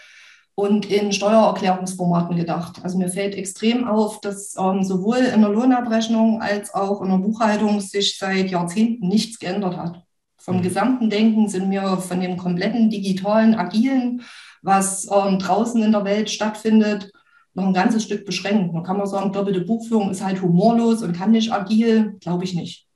[0.58, 2.80] und in Steuererklärungsformaten gedacht.
[2.82, 7.18] Also mir fällt extrem auf, dass ähm, sowohl in der Lohnabrechnung als auch in der
[7.18, 10.02] Buchhaltung sich seit Jahrzehnten nichts geändert hat.
[10.36, 10.62] Vom mhm.
[10.62, 14.22] gesamten Denken sind wir von dem kompletten digitalen, agilen,
[14.60, 17.12] was ähm, draußen in der Welt stattfindet,
[17.54, 18.74] noch ein ganzes Stück beschränkt.
[18.74, 22.16] Man kann man sagen, doppelte Buchführung ist halt humorlos und kann nicht agil.
[22.18, 22.88] Glaube ich nicht.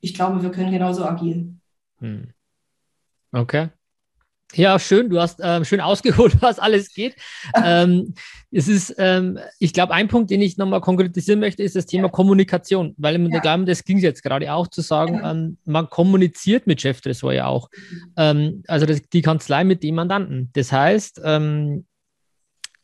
[0.00, 1.54] Ich glaube, wir können genauso agil.
[2.00, 2.32] Mhm.
[3.30, 3.68] Okay.
[4.54, 5.10] Ja, schön.
[5.10, 7.14] Du hast ähm, schön ausgeholt, was alles geht.
[7.62, 8.14] ähm,
[8.50, 12.08] es ist, ähm, ich glaube, ein Punkt, den ich nochmal konkretisieren möchte, ist das Thema
[12.08, 12.10] ja.
[12.10, 13.56] Kommunikation, weil im ja.
[13.58, 15.30] das ging jetzt gerade auch zu sagen, ja.
[15.30, 17.70] ähm, man kommuniziert mit Cheftresor ja auch.
[18.16, 20.50] Ähm, also das, die Kanzlei mit dem Mandanten.
[20.54, 21.84] Das heißt, ähm,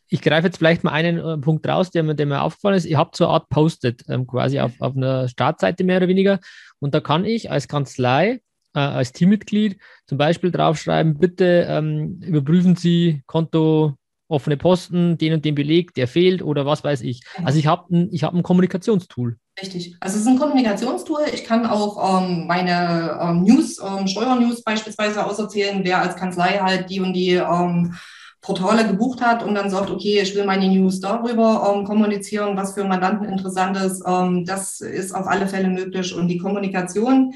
[0.09, 2.85] ich greife jetzt vielleicht mal einen äh, Punkt raus, der mir, der mir aufgefallen ist.
[2.85, 6.39] Ihr habt so eine Art Post-it ähm, quasi auf, auf einer Startseite mehr oder weniger.
[6.79, 8.39] Und da kann ich als Kanzlei
[8.77, 13.95] äh, als Teammitglied zum Beispiel draufschreiben, bitte ähm, überprüfen Sie Konto
[14.27, 17.23] offene Posten, den und den Beleg, der fehlt oder was weiß ich.
[17.23, 17.47] Genau.
[17.47, 19.37] Also ich habe ein, hab ein Kommunikationstool.
[19.59, 19.95] Richtig.
[19.99, 21.21] Also es ist ein Kommunikationstool.
[21.33, 26.89] Ich kann auch ähm, meine ähm, News, ähm, Steuernews beispielsweise auserzählen, wer als Kanzlei halt
[26.89, 27.95] die und die ähm,
[28.41, 32.73] Portale gebucht hat und dann sagt, okay, ich will meine News darüber ähm, kommunizieren, was
[32.73, 34.03] für Mandanten interessant ist.
[34.05, 36.13] Ähm, das ist auf alle Fälle möglich.
[36.13, 37.33] Und die Kommunikation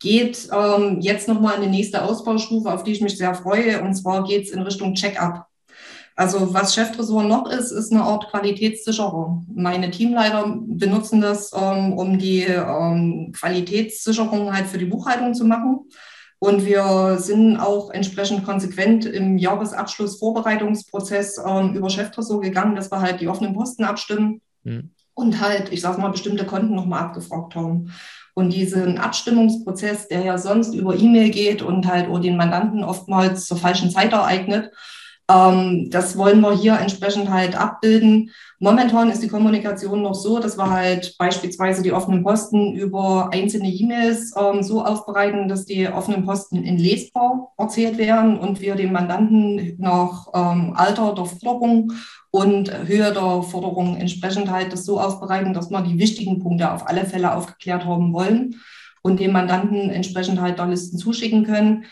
[0.00, 3.82] geht ähm, jetzt nochmal in die nächste Ausbaustufe, auf die ich mich sehr freue.
[3.82, 5.46] Und zwar geht es in Richtung Check-up.
[6.16, 9.46] Also was Cheftresor noch ist, ist eine Art Qualitätssicherung.
[9.52, 15.88] Meine Teamleiter benutzen das, ähm, um die ähm, Qualitätssicherung halt für die Buchhaltung zu machen.
[16.38, 23.20] Und wir sind auch entsprechend konsequent im Jahresabschlussvorbereitungsprozess ähm, über Cheftresor gegangen, dass wir halt
[23.20, 24.90] die offenen Posten abstimmen mhm.
[25.14, 27.92] und halt, ich sag mal, bestimmte Konten nochmal abgefragt haben.
[28.34, 33.46] Und diesen Abstimmungsprozess, der ja sonst über E-Mail geht und halt oder den Mandanten oftmals
[33.46, 34.72] zur falschen Zeit ereignet,
[35.30, 38.30] ähm, das wollen wir hier entsprechend halt abbilden.
[38.58, 43.68] Momentan ist die Kommunikation noch so, dass wir halt beispielsweise die offenen Posten über einzelne
[43.68, 48.92] E-Mails ähm, so aufbereiten, dass die offenen Posten in lesbar erzählt werden und wir den
[48.92, 51.92] Mandanten nach ähm, Alter der Forderung
[52.30, 56.86] und Höhe der Forderung entsprechend halt das so aufbereiten, dass wir die wichtigen Punkte auf
[56.86, 58.56] alle Fälle aufgeklärt haben wollen
[59.02, 61.84] und dem Mandanten entsprechend halt da Listen zuschicken können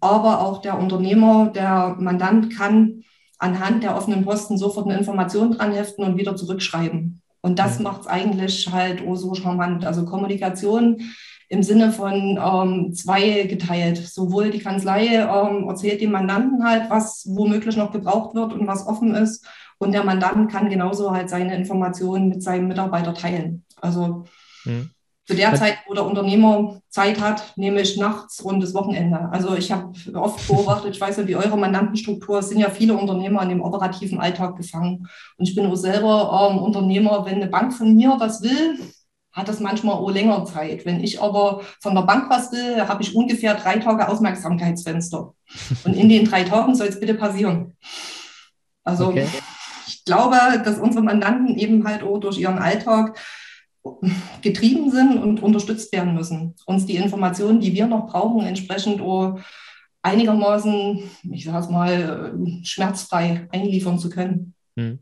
[0.00, 3.04] aber auch der Unternehmer, der Mandant kann
[3.38, 7.22] anhand der offenen Posten sofort eine Information dran heften und wieder zurückschreiben.
[7.40, 7.84] Und das ja.
[7.84, 9.84] macht es eigentlich halt oh so charmant.
[9.84, 11.00] Also Kommunikation
[11.48, 13.96] im Sinne von ähm, zwei geteilt.
[13.96, 18.86] Sowohl die Kanzlei ähm, erzählt dem Mandanten halt, was womöglich noch gebraucht wird und was
[18.86, 19.46] offen ist.
[19.78, 23.64] Und der Mandant kann genauso halt seine Informationen mit seinem Mitarbeiter teilen.
[23.80, 24.24] Also
[24.64, 24.90] mhm
[25.30, 29.28] zu der Zeit, wo der Unternehmer Zeit hat, nämlich nachts und das Wochenende.
[29.30, 32.94] Also ich habe oft beobachtet, ich weiß ja, wie eure Mandantenstruktur ist, sind ja viele
[32.94, 35.08] Unternehmer in dem operativen Alltag gefangen.
[35.36, 38.80] Und ich bin auch selber ähm, Unternehmer, wenn eine Bank von mir was will,
[39.30, 40.84] hat das manchmal auch länger Zeit.
[40.84, 45.32] Wenn ich aber von der Bank was will, habe ich ungefähr drei Tage Aufmerksamkeitsfenster.
[45.84, 47.76] Und in den drei Tagen soll es bitte passieren.
[48.82, 49.28] Also okay.
[49.86, 53.16] ich glaube, dass unsere Mandanten eben halt auch durch ihren Alltag
[54.42, 56.54] getrieben sind und unterstützt werden müssen.
[56.66, 59.00] Uns die Informationen, die wir noch brauchen, entsprechend
[60.02, 64.54] einigermaßen, ich sage es mal, schmerzfrei einliefern zu können.
[64.76, 65.00] Hm.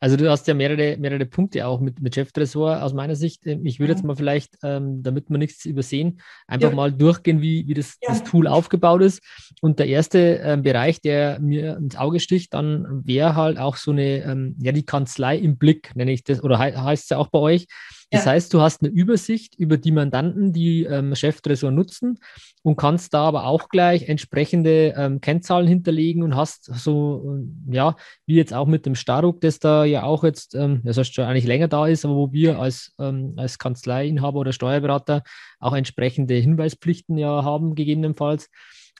[0.00, 3.46] Also du hast ja mehrere, mehrere Punkte auch mit, mit Cheftresor aus meiner Sicht.
[3.46, 4.08] Ähm, ich würde jetzt mhm.
[4.08, 6.74] mal vielleicht, ähm, damit wir nichts übersehen, einfach ja.
[6.74, 8.10] mal durchgehen, wie, wie das, ja.
[8.10, 9.22] das Tool aufgebaut ist.
[9.60, 13.92] Und der erste ähm, Bereich, der mir ins Auge sticht, dann wäre halt auch so
[13.92, 17.18] eine, ähm, ja, die Kanzlei im Blick, nenne ich das, oder he heißt es ja
[17.18, 17.66] auch bei euch.
[18.14, 18.30] Das ja.
[18.32, 22.20] heißt, du hast eine Übersicht über die Mandanten, die ähm, Cheftresor nutzen
[22.62, 27.36] und kannst da aber auch gleich entsprechende ähm, Kennzahlen hinterlegen und hast so,
[27.68, 30.96] äh, ja, wie jetzt auch mit dem Staruk, das da ja auch jetzt, ähm, das
[30.96, 35.22] heißt schon eigentlich länger da ist, aber wo wir als, ähm, als Kanzleiinhaber oder Steuerberater
[35.58, 38.48] auch entsprechende Hinweispflichten ja haben, gegebenenfalls,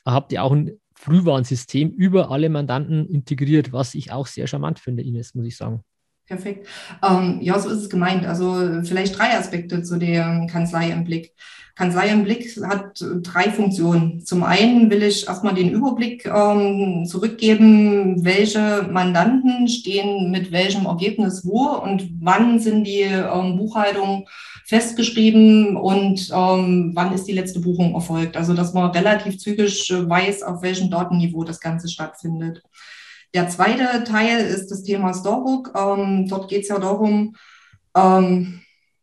[0.04, 5.04] habt ihr auch ein Frühwarnsystem über alle Mandanten integriert, was ich auch sehr charmant finde,
[5.04, 5.84] Ines, muss ich sagen.
[6.26, 6.66] Perfekt.
[7.02, 8.24] Ähm, ja, so ist es gemeint.
[8.24, 11.34] Also vielleicht drei Aspekte zu der Kanzlei im Blick.
[11.74, 14.24] Kanzlei im Blick hat drei Funktionen.
[14.24, 21.44] Zum einen will ich erstmal den Überblick ähm, zurückgeben, welche Mandanten stehen mit welchem Ergebnis
[21.44, 24.24] wo und wann sind die ähm, Buchhaltungen
[24.66, 28.36] festgeschrieben und ähm, wann ist die letzte Buchung erfolgt.
[28.36, 32.62] Also dass man relativ zügig weiß, auf welchem Datenniveau das Ganze stattfindet.
[33.34, 35.72] Der zweite Teil ist das Thema Storebook.
[35.76, 37.34] Ähm, dort geht es ja darum,
[37.96, 38.60] ähm,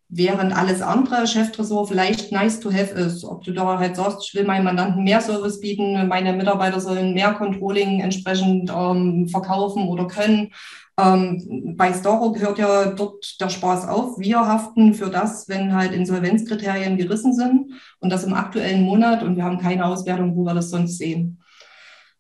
[0.08, 3.26] während alles andere Cheftresor vielleicht nice to have ist.
[3.26, 7.13] Ob du da halt sagst, ich will meinen Mandanten mehr Service bieten, meine Mitarbeiter sollen
[7.13, 10.54] mehr Controlling entsprechend ähm, verkaufen oder können.
[10.98, 14.17] Ähm, bei Storo hört ja dort der Spaß auf.
[14.17, 19.36] Wir haften für das, wenn halt Insolvenzkriterien gerissen sind und das im aktuellen Monat und
[19.36, 21.40] wir haben keine Auswertung, wo wir das sonst sehen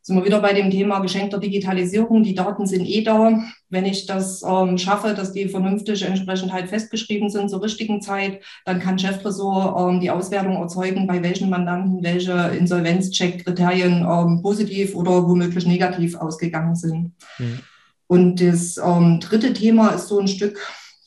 [0.01, 2.23] sind wir wieder bei dem Thema geschenkter Digitalisierung.
[2.23, 3.39] Die Daten sind eh da.
[3.69, 8.41] Wenn ich das ähm, schaffe, dass die vernünftig entsprechend halt festgeschrieben sind zur richtigen Zeit,
[8.65, 15.27] dann kann Cheftresor ähm, die Auswertung erzeugen, bei welchen Mandanten welche Insolvenzcheck-Kriterien ähm, positiv oder
[15.27, 17.13] womöglich negativ ausgegangen sind.
[17.37, 17.59] Mhm.
[18.07, 20.59] Und das ähm, dritte Thema ist so ein Stück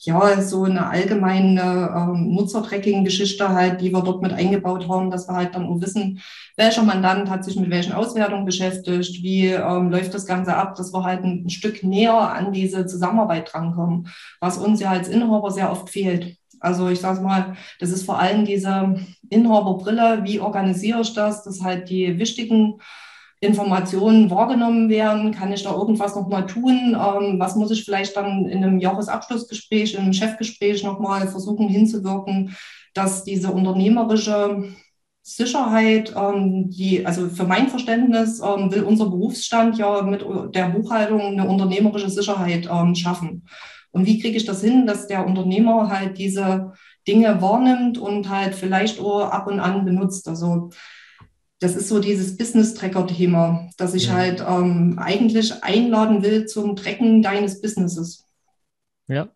[0.05, 5.35] ja, so eine allgemeine ähm, Nutzer-Tracking-Geschichte halt, die wir dort mit eingebaut haben, dass wir
[5.35, 6.21] halt dann auch wissen,
[6.57, 10.93] welcher Mandant hat sich mit welchen Auswertungen beschäftigt, wie ähm, läuft das Ganze ab, dass
[10.93, 14.07] wir halt ein, ein Stück näher an diese Zusammenarbeit drankommen,
[14.39, 16.37] was uns ja als Inhaber sehr oft fehlt.
[16.59, 18.95] Also ich sage mal, das ist vor allem diese
[19.29, 22.79] Inhaberbrille, wie organisiere ich das, dass halt die wichtigen
[23.39, 25.31] Informationen wahrgenommen werden?
[25.31, 26.95] Kann ich da irgendwas nochmal tun?
[26.95, 32.55] Ähm, was muss ich vielleicht dann in einem Jahresabschlussgespräch, in einem Chefgespräch nochmal versuchen hinzuwirken,
[32.93, 34.63] dass diese unternehmerische
[35.27, 41.19] Sicherheit, ähm, die, also für mein Verständnis ähm, will unser Berufsstand ja mit der Buchhaltung
[41.19, 43.47] eine unternehmerische Sicherheit ähm, schaffen.
[43.91, 46.73] Und wie kriege ich das hin, dass der Unternehmer halt diese
[47.07, 50.27] Dinge wahrnimmt und halt vielleicht auch ab und an benutzt?
[50.27, 50.69] Also
[51.59, 54.13] das ist so dieses Business-Tracker-Thema, dass ich ja.
[54.13, 58.25] halt ähm, eigentlich einladen will zum Tracken deines Businesses.
[59.07, 59.29] Ja,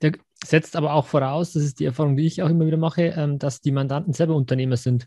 [0.00, 0.12] der
[0.44, 3.38] setzt aber auch voraus, das ist die Erfahrung, die ich auch immer wieder mache, ähm,
[3.38, 5.06] dass die Mandanten selber Unternehmer sind.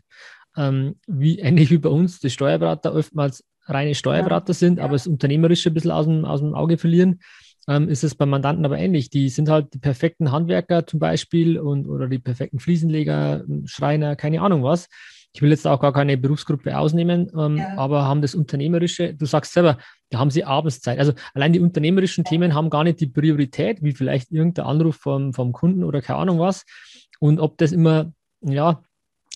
[0.56, 4.54] Ähm, wie, ähnlich wie bei uns, die Steuerberater oftmals reine Steuerberater ja.
[4.54, 4.84] sind, ja.
[4.84, 7.20] aber das Unternehmerische ein bisschen aus dem, aus dem Auge verlieren.
[7.68, 9.10] Ähm, ist es beim Mandanten aber ähnlich.
[9.10, 14.40] Die sind halt die perfekten Handwerker zum Beispiel und, oder die perfekten Fliesenleger, Schreiner, keine
[14.40, 14.88] Ahnung was
[15.36, 17.76] ich will jetzt auch gar keine Berufsgruppe ausnehmen, ähm, ja.
[17.76, 19.76] aber haben das Unternehmerische, du sagst selber,
[20.08, 20.98] da haben sie abends Zeit.
[20.98, 22.24] Also allein die unternehmerischen.
[22.24, 26.20] Themen haben gar nicht die Priorität, wie vielleicht irgendein Anruf vom, vom Kunden oder keine
[26.20, 26.64] Ahnung was.
[27.20, 28.82] Und ob das immer, ja,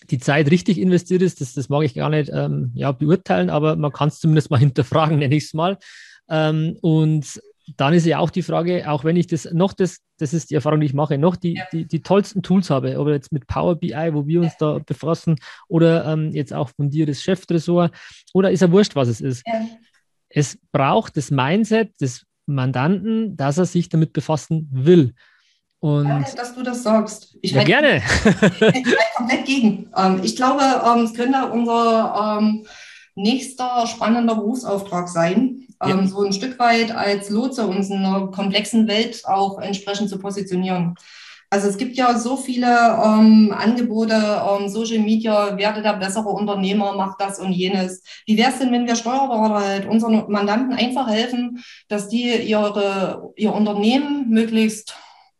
[0.09, 3.75] die Zeit richtig investiert ist, das, das mag ich gar nicht ähm, ja, beurteilen, aber
[3.75, 5.77] man kann es zumindest mal hinterfragen, nenne ich es mal.
[6.31, 7.39] Ähm, und
[7.77, 10.55] dann ist ja auch die Frage, auch wenn ich das noch das, das ist die
[10.55, 11.63] Erfahrung, die ich mache, noch die, ja.
[11.71, 15.37] die, die tollsten Tools habe, ob jetzt mit Power BI, wo wir uns da befassen,
[15.67, 17.91] oder ähm, jetzt auch von dir das Cheftresor,
[18.33, 19.43] oder ist ja wurscht, was es ist.
[19.45, 19.65] Ja.
[20.29, 25.13] Es braucht das Mindset des Mandanten, dass er sich damit befassen will.
[25.79, 27.37] Und Danke, dass du das sagst.
[27.41, 27.97] Ich ja, gerne.
[28.23, 29.89] ich halte komplett gegen.
[29.97, 32.65] Ähm, ich glaube, ähm, es könnte unser ähm,
[33.15, 35.89] nächster spannender Berufsauftrag sein, ja.
[35.89, 40.19] ähm, so ein Stück weit als Lotse uns in einer komplexen Welt auch entsprechend zu
[40.19, 40.95] positionieren.
[41.53, 46.95] Also es gibt ja so viele ähm, Angebote, ähm, Social Media, werde der bessere Unternehmer,
[46.95, 48.01] macht das und jenes.
[48.25, 53.33] Wie wäre es denn, wenn wir Steuerberater halt unseren Mandanten einfach helfen, dass die ihre,
[53.35, 54.95] ihr Unternehmen möglichst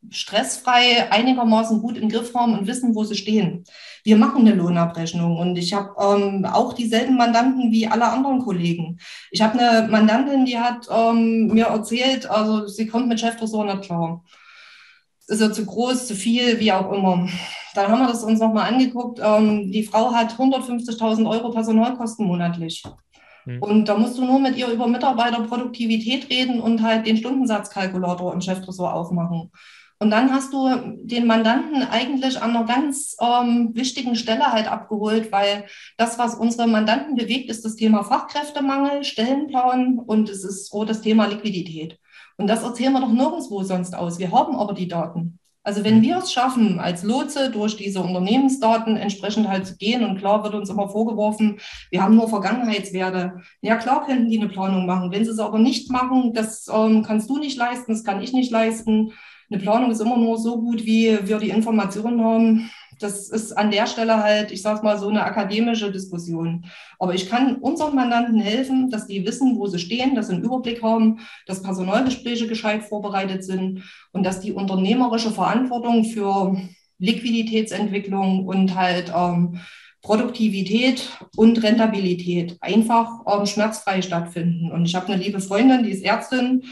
[0.09, 3.63] stressfrei einigermaßen gut im Griff haben und wissen, wo sie stehen.
[4.03, 8.99] Wir machen eine Lohnabrechnung und ich habe ähm, auch dieselben Mandanten wie alle anderen Kollegen.
[9.29, 13.83] Ich habe eine Mandantin, die hat ähm, mir erzählt, also sie kommt mit Cheftresor nicht
[13.83, 14.23] klar.
[15.27, 17.27] Ist ja zu groß, zu viel, wie auch immer.
[17.73, 19.19] Dann haben wir das uns nochmal angeguckt.
[19.23, 22.83] Ähm, die Frau hat 150.000 Euro Personalkosten monatlich.
[23.45, 23.61] Hm.
[23.61, 28.41] Und da musst du nur mit ihr über Mitarbeiterproduktivität reden und halt den Stundensatzkalkulator im
[28.41, 29.51] Cheftresor aufmachen.
[30.01, 30.67] Und dann hast du
[31.03, 36.67] den Mandanten eigentlich an einer ganz ähm, wichtigen Stelle halt abgeholt, weil das, was unsere
[36.67, 41.99] Mandanten bewegt, ist das Thema Fachkräftemangel, Stellenplan und es ist so das Thema Liquidität.
[42.37, 44.17] Und das erzählen wir doch nirgendwo sonst aus.
[44.17, 45.37] Wir haben aber die Daten.
[45.61, 50.17] Also wenn wir es schaffen, als Lotse durch diese Unternehmensdaten entsprechend halt zu gehen, und
[50.17, 51.59] klar wird uns immer vorgeworfen,
[51.91, 53.33] wir haben nur Vergangenheitswerte.
[53.61, 55.11] Ja, klar könnten die eine Planung machen.
[55.11, 58.33] Wenn sie es aber nicht machen, das ähm, kannst du nicht leisten, das kann ich
[58.33, 59.13] nicht leisten
[59.51, 63.71] eine Planung ist immer nur so gut, wie wir die Informationen haben, Das ist an
[63.71, 66.65] der Stelle halt, ich sage mal, so eine akademische Diskussion.
[66.99, 70.43] Aber ich kann unseren Mandanten helfen, dass die wissen, wo sie stehen, dass sie einen
[70.43, 76.55] Überblick haben, dass Personalgespräche gescheit vorbereitet sind und dass die unternehmerische Verantwortung für
[76.99, 79.59] Liquiditätsentwicklung und halt ähm,
[80.03, 84.71] Produktivität und Rentabilität einfach ähm, schmerzfrei stattfinden.
[84.71, 86.63] Und ich habe eine liebe Freundin, die ist Ärztin,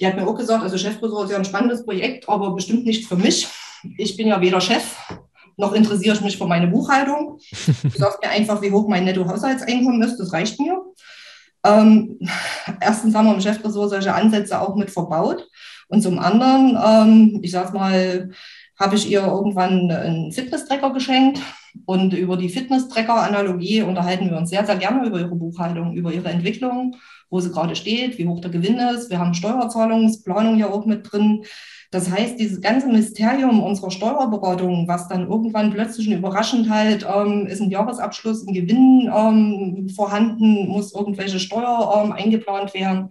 [0.00, 3.06] die hat mir auch gesagt, also Chefresort ist ja ein spannendes Projekt, aber bestimmt nicht
[3.06, 3.48] für mich.
[3.98, 4.96] Ich bin ja weder Chef,
[5.56, 7.38] noch interessiere ich mich für meine Buchhaltung.
[7.82, 10.80] Du sagst mir einfach, wie hoch mein Nettohaushaltseinkommen ist, das reicht mir.
[11.64, 12.18] Ähm,
[12.80, 15.48] erstens haben wir im Chefresort solche Ansätze auch mit verbaut.
[15.88, 18.30] Und zum anderen, ähm, ich sag mal,
[18.78, 21.40] habe ich ihr irgendwann einen Fitness-Tracker geschenkt.
[21.86, 26.28] Und über die Fitness-Tracker-Analogie unterhalten wir uns sehr, sehr gerne über ihre Buchhaltung, über ihre
[26.28, 26.96] Entwicklung,
[27.30, 29.10] wo sie gerade steht, wie hoch der Gewinn ist.
[29.10, 31.44] Wir haben Steuerzahlungsplanung ja auch mit drin.
[31.90, 37.60] Das heißt, dieses ganze Mysterium unserer Steuerberatung, was dann irgendwann plötzlich überraschend halt, ähm, ist
[37.60, 43.10] ein Jahresabschluss, ein Gewinn ähm, vorhanden, muss irgendwelche Steuer ähm, eingeplant werden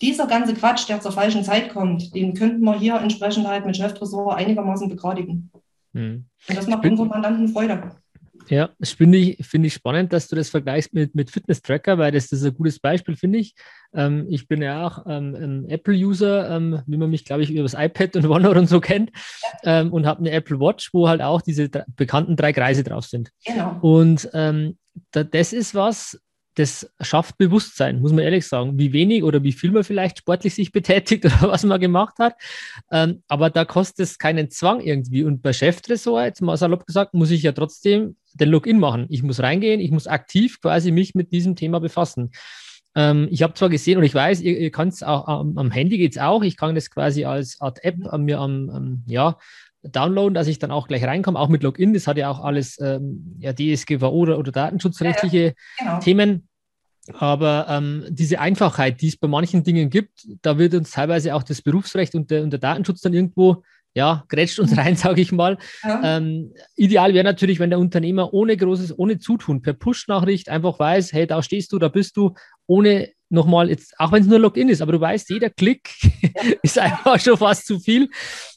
[0.00, 3.76] dieser ganze Quatsch, der zur falschen Zeit kommt, den könnten wir hier entsprechend halt mit
[3.76, 5.50] Cheftresor einigermaßen begradigen.
[5.92, 6.24] Hm.
[6.48, 7.96] Und das macht unseren Mandanten Freude.
[8.50, 12.10] Ja, das finde ich, find ich spannend, dass du das vergleichst mit, mit Fitness-Tracker, weil
[12.10, 13.54] das, das ist ein gutes Beispiel, finde ich.
[13.94, 17.62] Ähm, ich bin ja auch ähm, ein Apple-User, ähm, wie man mich, glaube ich, über
[17.62, 19.12] das iPad und OneNote und so kennt,
[19.64, 19.80] ja.
[19.80, 23.30] Ähm, und habe eine Apple Watch, wo halt auch diese bekannten drei Kreise drauf sind.
[23.46, 23.78] Genau.
[23.82, 24.76] Und ähm,
[25.12, 26.20] da, das ist was,
[26.60, 30.54] das schafft Bewusstsein, muss man ehrlich sagen, wie wenig oder wie viel man vielleicht sportlich
[30.54, 32.34] sich betätigt oder was man gemacht hat.
[32.90, 35.24] Ähm, aber da kostet es keinen Zwang irgendwie.
[35.24, 39.06] Und bei Cheftresor, jetzt mal salopp gesagt, muss ich ja trotzdem den Login machen.
[39.08, 42.30] Ich muss reingehen, ich muss aktiv quasi mich mit diesem Thema befassen.
[42.94, 45.70] Ähm, ich habe zwar gesehen und ich weiß, ihr, ihr könnt es auch am, am
[45.70, 46.42] Handy geht es auch.
[46.42, 49.38] Ich kann das quasi als Art App an mir am, ja,
[49.82, 51.94] downloaden, dass ich dann auch gleich reinkomme, auch mit Login.
[51.94, 56.00] Das hat ja auch alles ähm, ja, DSGVO oder, oder datenschutzrechtliche ja, genau.
[56.00, 56.48] Themen.
[57.14, 61.42] Aber ähm, diese Einfachheit, die es bei manchen Dingen gibt, da wird uns teilweise auch
[61.42, 63.62] das Berufsrecht und der, und der Datenschutz dann irgendwo,
[63.94, 65.58] ja, grätscht uns rein, sage ich mal.
[65.82, 66.16] Ja.
[66.16, 71.12] Ähm, ideal wäre natürlich, wenn der Unternehmer ohne großes, ohne Zutun, per Push-Nachricht einfach weiß,
[71.12, 72.34] hey, da stehst du, da bist du,
[72.66, 75.90] ohne nochmal, jetzt, auch wenn es nur Login ist, aber du weißt, jeder Klick
[76.22, 76.42] ja.
[76.62, 78.08] ist einfach schon fast zu viel.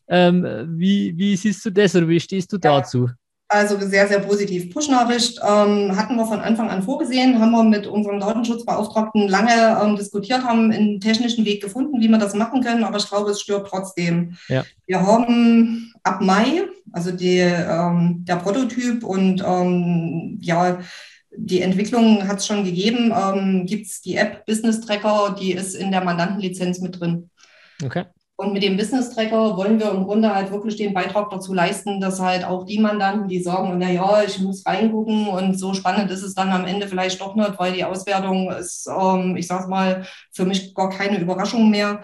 [0.08, 0.46] Ähm,
[0.78, 2.80] wie, wie siehst du das oder wie stehst du ja.
[2.80, 3.10] dazu?
[3.54, 4.74] Also sehr, sehr positiv.
[4.74, 9.96] Push-Nachricht ähm, hatten wir von Anfang an vorgesehen, haben wir mit unserem Datenschutzbeauftragten lange ähm,
[9.96, 13.42] diskutiert, haben einen technischen Weg gefunden, wie wir das machen können, aber ich glaube, es
[13.42, 14.38] stört trotzdem.
[14.48, 14.64] Ja.
[14.88, 20.80] Wir haben ab Mai, also die, ähm, der Prototyp und ähm, ja,
[21.36, 25.76] die Entwicklung hat es schon gegeben, ähm, gibt es die App Business Tracker, die ist
[25.76, 27.30] in der Mandantenlizenz mit drin.
[27.86, 28.06] Okay.
[28.36, 32.02] Und mit dem Business Tracker wollen wir im Grunde halt wirklich den Beitrag dazu leisten,
[32.02, 36.10] dass halt auch die Mandanten, die sagen, na ja, ich muss reingucken und so spannend
[36.10, 39.70] ist es dann am Ende vielleicht doch nicht, weil die Auswertung ist, ähm, ich sag
[39.70, 42.02] mal, für mich gar keine Überraschung mehr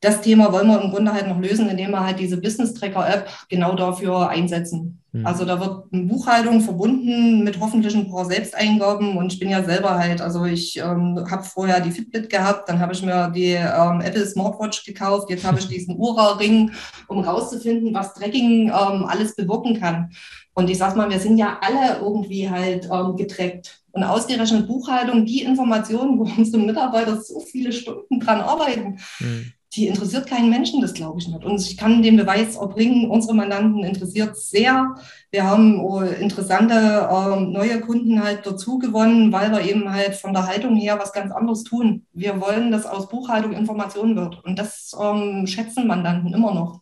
[0.00, 3.08] das Thema wollen wir im Grunde halt noch lösen, indem wir halt diese Business Tracker
[3.08, 5.02] App genau dafür einsetzen.
[5.10, 5.26] Mhm.
[5.26, 9.64] Also da wird eine Buchhaltung verbunden mit hoffentlich ein paar Selbsteingaben und ich bin ja
[9.64, 13.54] selber halt, also ich ähm, habe vorher die Fitbit gehabt, dann habe ich mir die
[13.54, 16.70] ähm, Apple Smartwatch gekauft, jetzt habe ich diesen Ura-Ring,
[17.08, 20.10] um rauszufinden, was Tracking ähm, alles bewirken kann.
[20.54, 23.80] Und ich sag mal, wir sind ja alle irgendwie halt ähm, getrackt.
[23.92, 29.86] Und ausgerechnet Buchhaltung, die Informationen, wo unsere Mitarbeiter so viele Stunden dran arbeiten, mhm die
[29.86, 31.44] interessiert keinen Menschen, das glaube ich nicht.
[31.44, 34.94] Und ich kann den Beweis erbringen, unsere Mandanten interessiert sehr.
[35.30, 40.32] Wir haben oh, interessante äh, neue Kunden halt dazu gewonnen, weil wir eben halt von
[40.32, 42.06] der Haltung her was ganz anderes tun.
[42.12, 44.42] Wir wollen, dass aus Buchhaltung Information wird.
[44.44, 46.80] Und das ähm, schätzen Mandanten immer noch.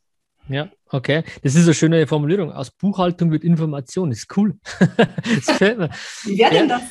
[0.48, 1.24] Ja, okay.
[1.42, 2.52] Das ist eine schöne Formulierung.
[2.52, 4.10] Aus Buchhaltung wird Information.
[4.10, 4.54] Das ist cool.
[4.96, 5.90] das gefällt mir.
[6.22, 6.82] Wie wäre denn das?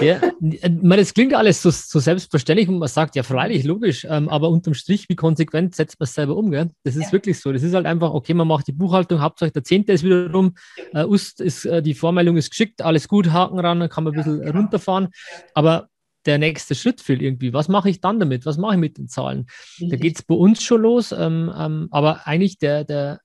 [0.00, 4.48] Ja, das klingt alles so, so, selbstverständlich und man sagt, ja, freilich, logisch, ähm, aber
[4.48, 6.50] unterm Strich, wie konsequent setzt man es selber um?
[6.50, 6.70] Gell?
[6.82, 7.12] Das ist ja.
[7.12, 7.52] wirklich so.
[7.52, 10.54] Das ist halt einfach, okay, man macht die Buchhaltung, Hauptsache der Zehnte ist wieder rum,
[10.92, 14.14] äh, Ust ist, äh, die Vormeldung ist geschickt, alles gut, Haken ran, dann kann man
[14.14, 14.58] ein bisschen ja, genau.
[14.60, 15.08] runterfahren.
[15.54, 15.88] Aber
[16.26, 17.52] der nächste Schritt fehlt irgendwie.
[17.52, 18.46] Was mache ich dann damit?
[18.46, 19.46] Was mache ich mit den Zahlen?
[19.80, 23.20] Da geht es bei uns schon los, ähm, ähm, aber eigentlich der, der,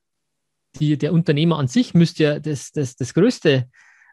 [0.78, 3.68] die, der Unternehmer an sich müsste ja das, das, das größte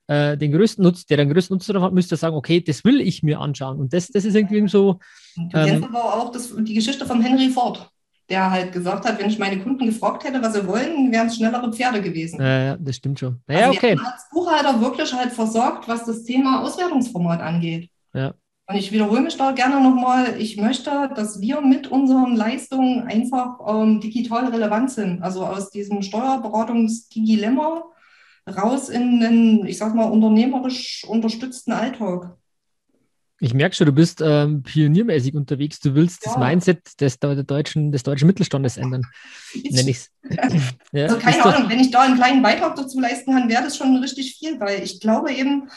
[0.08, 3.02] äh, den größten Nutzen, der den größten Nutzen davon hat, müsste sagen, okay, das will
[3.02, 3.80] ich mir anschauen.
[3.80, 5.00] Und das, das ist irgendwie so.
[5.36, 7.90] Du kennst ähm, aber auch das, die Geschichte von Henry Ford,
[8.30, 11.36] der halt gesagt hat, wenn ich meine Kunden gefragt hätte, was sie wollen, wären es
[11.36, 12.42] schnellere Pferde gewesen.
[12.42, 13.42] Ja, das stimmt schon.
[13.48, 13.98] Naja, also okay.
[13.98, 17.90] als Buchhalter wirklich halt versorgt, was das Thema Auswertungsformat angeht.
[18.14, 18.34] Ja.
[18.68, 23.60] Und ich wiederhole mich da gerne nochmal, ich möchte, dass wir mit unseren Leistungen einfach
[23.68, 25.22] ähm, digital relevant sind.
[25.22, 27.84] Also aus diesem Steuerberatungs-Dilemma
[28.48, 32.36] raus in einen, ich sag mal, unternehmerisch unterstützten Alltag.
[33.44, 35.80] Ich merke schon, du bist ähm, pioniermäßig unterwegs.
[35.80, 36.32] Du willst ja.
[36.32, 39.02] das Mindset des, der deutschen, des deutschen Mittelstandes ändern.
[39.56, 40.12] Nenne ich es.
[40.92, 43.78] ja, also keine Ahnung, wenn ich da einen kleinen Beitrag dazu leisten kann, wäre das
[43.78, 45.70] schon richtig viel, weil ich glaube eben,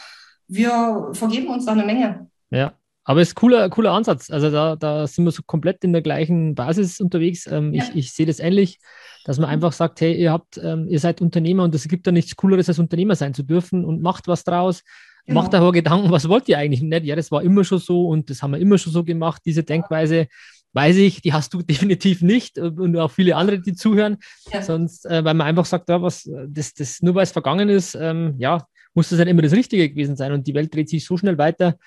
[0.47, 2.29] wir vergeben uns da eine Menge.
[2.51, 2.75] Ja,
[3.07, 4.31] aber es ist ein cooler, cooler Ansatz.
[4.31, 7.45] Also da, da sind wir so komplett in der gleichen Basis unterwegs.
[7.45, 7.83] Ähm, ja.
[7.83, 8.79] Ich, ich sehe das ähnlich,
[9.25, 9.53] dass man mhm.
[9.53, 12.67] einfach sagt, hey, ihr habt, ähm, ihr seid Unternehmer und es gibt da nichts Cooleres,
[12.67, 14.83] als Unternehmer sein zu dürfen und macht was draus.
[15.27, 15.41] Genau.
[15.41, 17.05] Macht aber Gedanken, was wollt ihr eigentlich nicht?
[17.05, 19.43] Ja, das war immer schon so und das haben wir immer schon so gemacht.
[19.45, 20.27] Diese Denkweise,
[20.73, 24.17] weiß ich, die hast du definitiv nicht und auch viele andere, die zuhören.
[24.51, 24.63] Ja.
[24.63, 27.93] Sonst, äh, weil man einfach sagt, ja, was, das, das, nur weil es vergangen ist,
[27.93, 30.31] ähm, ja, muss das halt immer das Richtige gewesen sein.
[30.31, 31.77] Und die Welt dreht sich so schnell weiter.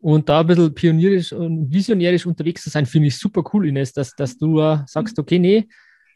[0.00, 3.92] Und da ein bisschen pionierisch und visionärisch unterwegs zu sein, finde ich super cool, Ines,
[3.92, 5.68] dass, dass du äh, sagst, okay, nee,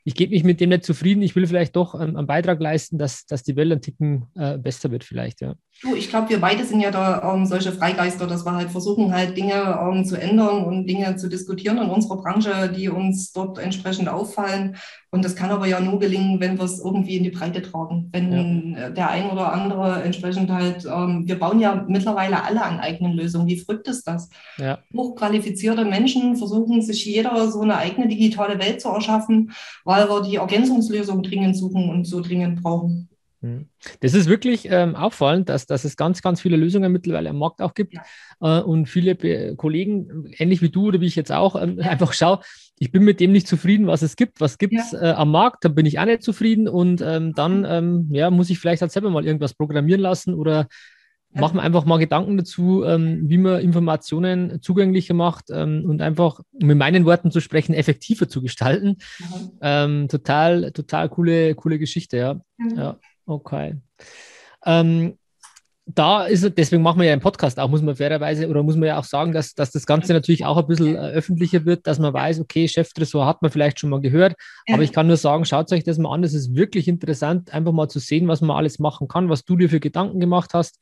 [0.07, 2.99] ich gebe mich mit dem nicht zufrieden, ich will vielleicht doch ähm, einen Beitrag leisten,
[2.99, 5.55] dass, dass die Welt ein Ticken äh, besser wird vielleicht, ja.
[5.83, 9.13] Du, ich glaube, wir beide sind ja da ähm, solche Freigeister, dass wir halt versuchen,
[9.13, 13.59] halt Dinge ähm, zu ändern und Dinge zu diskutieren in unserer Branche, die uns dort
[13.59, 14.77] entsprechend auffallen.
[15.15, 18.09] Und das kann aber ja nur gelingen, wenn wir es irgendwie in die Breite tragen.
[18.11, 18.91] Wenn ja.
[18.91, 23.47] der ein oder andere entsprechend halt, ähm, wir bauen ja mittlerweile alle an eigenen Lösungen.
[23.47, 24.29] Wie verrückt ist das?
[24.59, 24.81] Ja.
[24.93, 29.53] Hochqualifizierte Menschen versuchen sich jeder so eine eigene digitale Welt zu erschaffen,
[29.85, 33.09] weil wir die Ergänzungslösung dringend suchen und so dringend brauchen.
[33.45, 33.67] Hm.
[34.01, 37.61] Das ist wirklich ähm, auffallend, dass, dass es ganz, ganz viele Lösungen mittlerweile am Markt
[37.61, 37.95] auch gibt
[38.41, 42.15] äh, und viele Be Kollegen, ähnlich wie du oder wie ich jetzt auch, ähm, einfach
[42.15, 42.41] schaue,
[42.79, 44.41] ich bin mit dem nicht zufrieden, was es gibt.
[44.41, 45.03] Was gibt es ja.
[45.03, 45.63] äh, am Markt?
[45.63, 48.93] Da bin ich auch nicht zufrieden und ähm, dann ähm, ja, muss ich vielleicht halt
[48.93, 50.67] selber mal irgendwas programmieren lassen oder
[51.35, 51.41] ja.
[51.43, 56.67] machen einfach mal Gedanken dazu, ähm, wie man Informationen zugänglicher macht ähm, und einfach, um
[56.67, 58.97] mit meinen Worten zu sprechen, effektiver zu gestalten.
[59.61, 60.09] Mhm.
[60.09, 62.41] total, total coole, coole Geschichte, ja.
[62.57, 62.95] Mhm.
[63.27, 63.77] Okay.
[64.65, 65.19] Ähm,
[65.87, 68.77] da ist es, deswegen machen wir ja einen Podcast auch, muss man fairerweise, oder muss
[68.77, 71.87] man ja auch sagen, dass, dass das Ganze natürlich auch ein bisschen äh, öffentlicher wird,
[71.87, 74.35] dass man weiß, okay, Cheftresor hat man vielleicht schon mal gehört,
[74.71, 77.73] aber ich kann nur sagen, schaut euch das mal an, es ist wirklich interessant, einfach
[77.73, 80.79] mal zu sehen, was man alles machen kann, was du dir für Gedanken gemacht hast.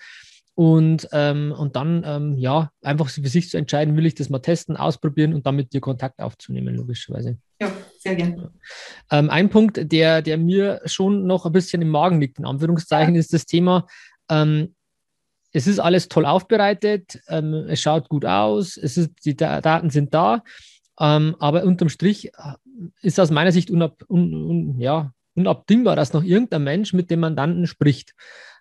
[0.54, 4.40] Und, ähm, und dann, ähm, ja, einfach für sich zu entscheiden, will ich das mal
[4.40, 7.38] testen, ausprobieren und dann mit dir Kontakt aufzunehmen, logischerweise.
[7.60, 7.72] Ja,
[8.02, 8.52] sehr gerne.
[9.10, 13.14] Ähm, ein Punkt, der, der mir schon noch ein bisschen im Magen liegt, in Anführungszeichen,
[13.14, 13.20] ja.
[13.20, 13.86] ist das Thema,
[14.28, 14.74] ähm,
[15.52, 20.14] es ist alles toll aufbereitet, ähm, es schaut gut aus, es ist, die Daten sind
[20.14, 20.42] da,
[20.98, 22.54] ähm, aber unterm Strich äh,
[23.02, 27.20] ist aus meiner Sicht unab, un, un, ja, unabdingbar, dass noch irgendein Mensch mit dem
[27.20, 28.14] Mandanten spricht.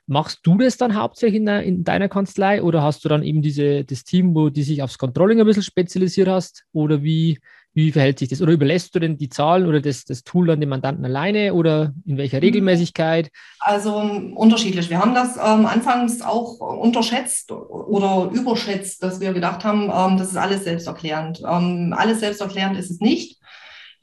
[0.07, 3.41] Machst du das dann hauptsächlich in, der, in, deiner Kanzlei oder hast du dann eben
[3.41, 6.65] diese, das Team, wo die sich aufs Controlling ein bisschen spezialisiert hast?
[6.73, 7.39] Oder wie,
[7.73, 8.41] wie verhält sich das?
[8.41, 11.93] Oder überlässt du denn die Zahlen oder das, das Tool dann dem Mandanten alleine oder
[12.05, 12.43] in welcher mhm.
[12.43, 13.29] Regelmäßigkeit?
[13.59, 14.89] Also um, unterschiedlich.
[14.89, 20.29] Wir haben das ähm, anfangs auch unterschätzt oder überschätzt, dass wir gedacht haben, ähm, das
[20.29, 21.41] ist alles selbsterklärend.
[21.47, 23.40] Ähm, alles selbsterklärend ist es nicht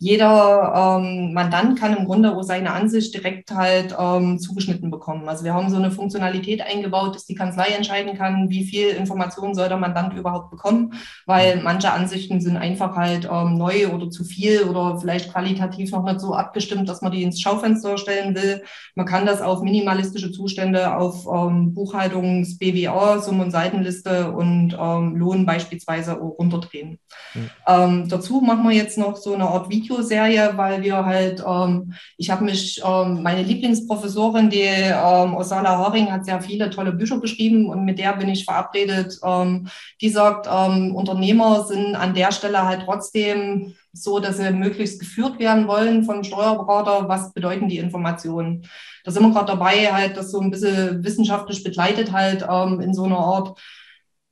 [0.01, 5.29] jeder ähm, Mandant kann im Grunde auch seine Ansicht direkt halt ähm, zugeschnitten bekommen.
[5.29, 9.57] Also wir haben so eine Funktionalität eingebaut, dass die Kanzlei entscheiden kann, wie viel Information
[9.57, 10.95] soll der Mandant überhaupt bekommen,
[11.27, 16.05] weil manche Ansichten sind einfach halt ähm, neu oder zu viel oder vielleicht qualitativ noch
[16.05, 18.63] nicht so abgestimmt, dass man die ins Schaufenster stellen will.
[18.95, 25.17] Man kann das auf minimalistische Zustände, auf ähm, Buchhaltungs-, BWA, Summen- und Seitenliste und ähm,
[25.17, 27.01] Lohn beispielsweise auch runterdrehen.
[27.35, 27.51] Mhm.
[27.67, 31.95] Ähm, dazu machen wir jetzt noch so eine Art Video Videoserie, weil wir halt, ähm,
[32.17, 37.21] ich habe mich, ähm, meine Lieblingsprofessorin, die ähm, Osala Horing, hat sehr viele tolle Bücher
[37.21, 39.19] geschrieben und mit der bin ich verabredet.
[39.25, 39.69] Ähm,
[40.01, 45.39] die sagt, ähm, Unternehmer sind an der Stelle halt trotzdem so, dass sie möglichst geführt
[45.39, 47.09] werden wollen von Steuerberater.
[47.09, 48.67] Was bedeuten die Informationen?
[49.05, 52.93] Da sind wir gerade dabei, halt das so ein bisschen wissenschaftlich begleitet, halt ähm, in
[52.93, 53.59] so einer Art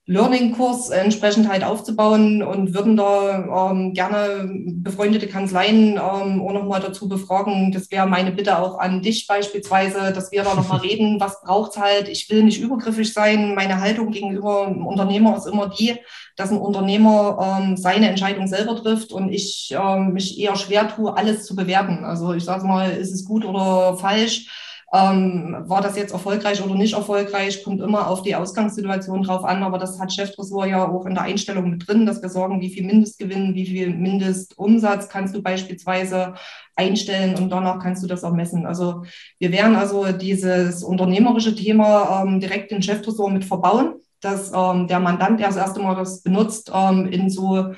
[0.08, 7.08] Learning-Kurs entsprechend halt aufzubauen und würden da ähm, gerne befreundete Kanzleien ähm, auch nochmal dazu
[7.08, 7.72] befragen.
[7.72, 11.76] Das wäre meine Bitte auch an dich beispielsweise, dass wir da nochmal reden, was braucht's
[11.76, 12.08] halt.
[12.08, 13.56] Ich will nicht übergriffig sein.
[13.56, 15.96] Meine Haltung gegenüber dem Unternehmer ist immer die,
[16.36, 21.16] dass ein Unternehmer ähm, seine Entscheidung selber trifft und ich ähm, mich eher schwer tue,
[21.16, 22.04] alles zu bewerten.
[22.04, 24.46] Also ich sage mal, ist es gut oder falsch?
[24.92, 29.64] Ähm, war das jetzt erfolgreich oder nicht erfolgreich, kommt immer auf die Ausgangssituation drauf an,
[29.64, 32.70] aber das hat Cheftresor ja auch in der Einstellung mit drin, dass wir sorgen, wie
[32.70, 36.34] viel Mindestgewinn, wie viel Mindestumsatz kannst du beispielsweise
[36.76, 38.64] einstellen und danach kannst du das auch messen.
[38.64, 39.02] Also
[39.40, 45.00] wir werden also dieses unternehmerische Thema ähm, direkt in Cheftresor mit verbauen, dass ähm, der
[45.00, 47.74] Mandant erst erst einmal das benutzt ähm, in so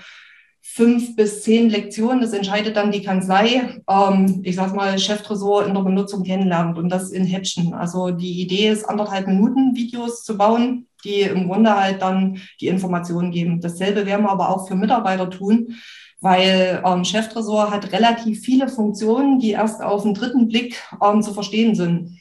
[0.75, 2.21] fünf bis zehn Lektionen.
[2.21, 3.81] Das entscheidet dann die Kanzlei.
[3.89, 7.75] Ähm, ich sage mal, Cheftresor in der Benutzung kennenlernt und das in Häppchen.
[7.75, 12.69] Also die Idee ist, anderthalb Minuten Videos zu bauen, die im Grunde halt dann die
[12.69, 13.61] Informationen geben.
[13.61, 15.75] Dasselbe werden wir aber auch für Mitarbeiter tun,
[16.21, 21.33] weil ähm, Cheftresor hat relativ viele Funktionen, die erst auf den dritten Blick ähm, zu
[21.33, 22.21] verstehen sind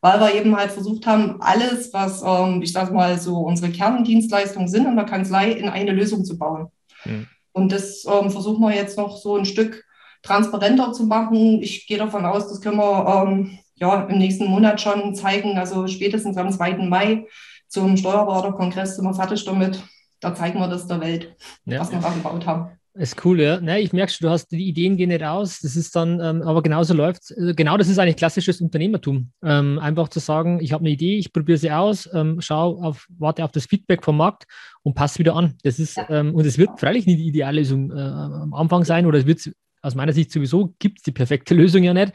[0.00, 4.68] weil wir eben halt versucht haben, alles, was, ähm, ich sage mal, so unsere Kerndienstleistungen
[4.68, 6.66] sind in der Kanzlei, in eine Lösung zu bauen.
[7.06, 7.26] Mhm.
[7.54, 9.84] Und das ähm, versuchen wir jetzt noch so ein Stück
[10.22, 11.62] transparenter zu machen.
[11.62, 15.56] Ich gehe davon aus, das können wir ähm, ja, im nächsten Monat schon zeigen.
[15.56, 16.78] Also spätestens am 2.
[16.88, 17.26] Mai
[17.68, 19.82] zum Steuerberaterkongress sind wir fertig damit.
[20.20, 21.80] Da zeigen wir das der Welt, ja.
[21.80, 22.70] was wir da gebaut haben.
[22.96, 23.60] Ist cool, ja.
[23.60, 25.58] Ne, ich merke schon, du hast die Ideen gehen nicht aus.
[25.58, 27.36] Das ist dann, ähm, aber genauso läuft es.
[27.36, 29.32] Also genau das ist eigentlich klassisches Unternehmertum.
[29.42, 33.08] Ähm, einfach zu sagen, ich habe eine Idee, ich probiere sie aus, ähm, schau auf,
[33.18, 34.44] warte auf das Feedback vom Markt
[34.84, 35.54] und passe wieder an.
[35.64, 36.08] Das ist, ja.
[36.10, 39.50] Ähm, und es wird freilich nicht die Ideallösung äh, am Anfang sein oder es wird
[39.82, 42.12] aus meiner Sicht sowieso gibt es die perfekte Lösung ja nicht.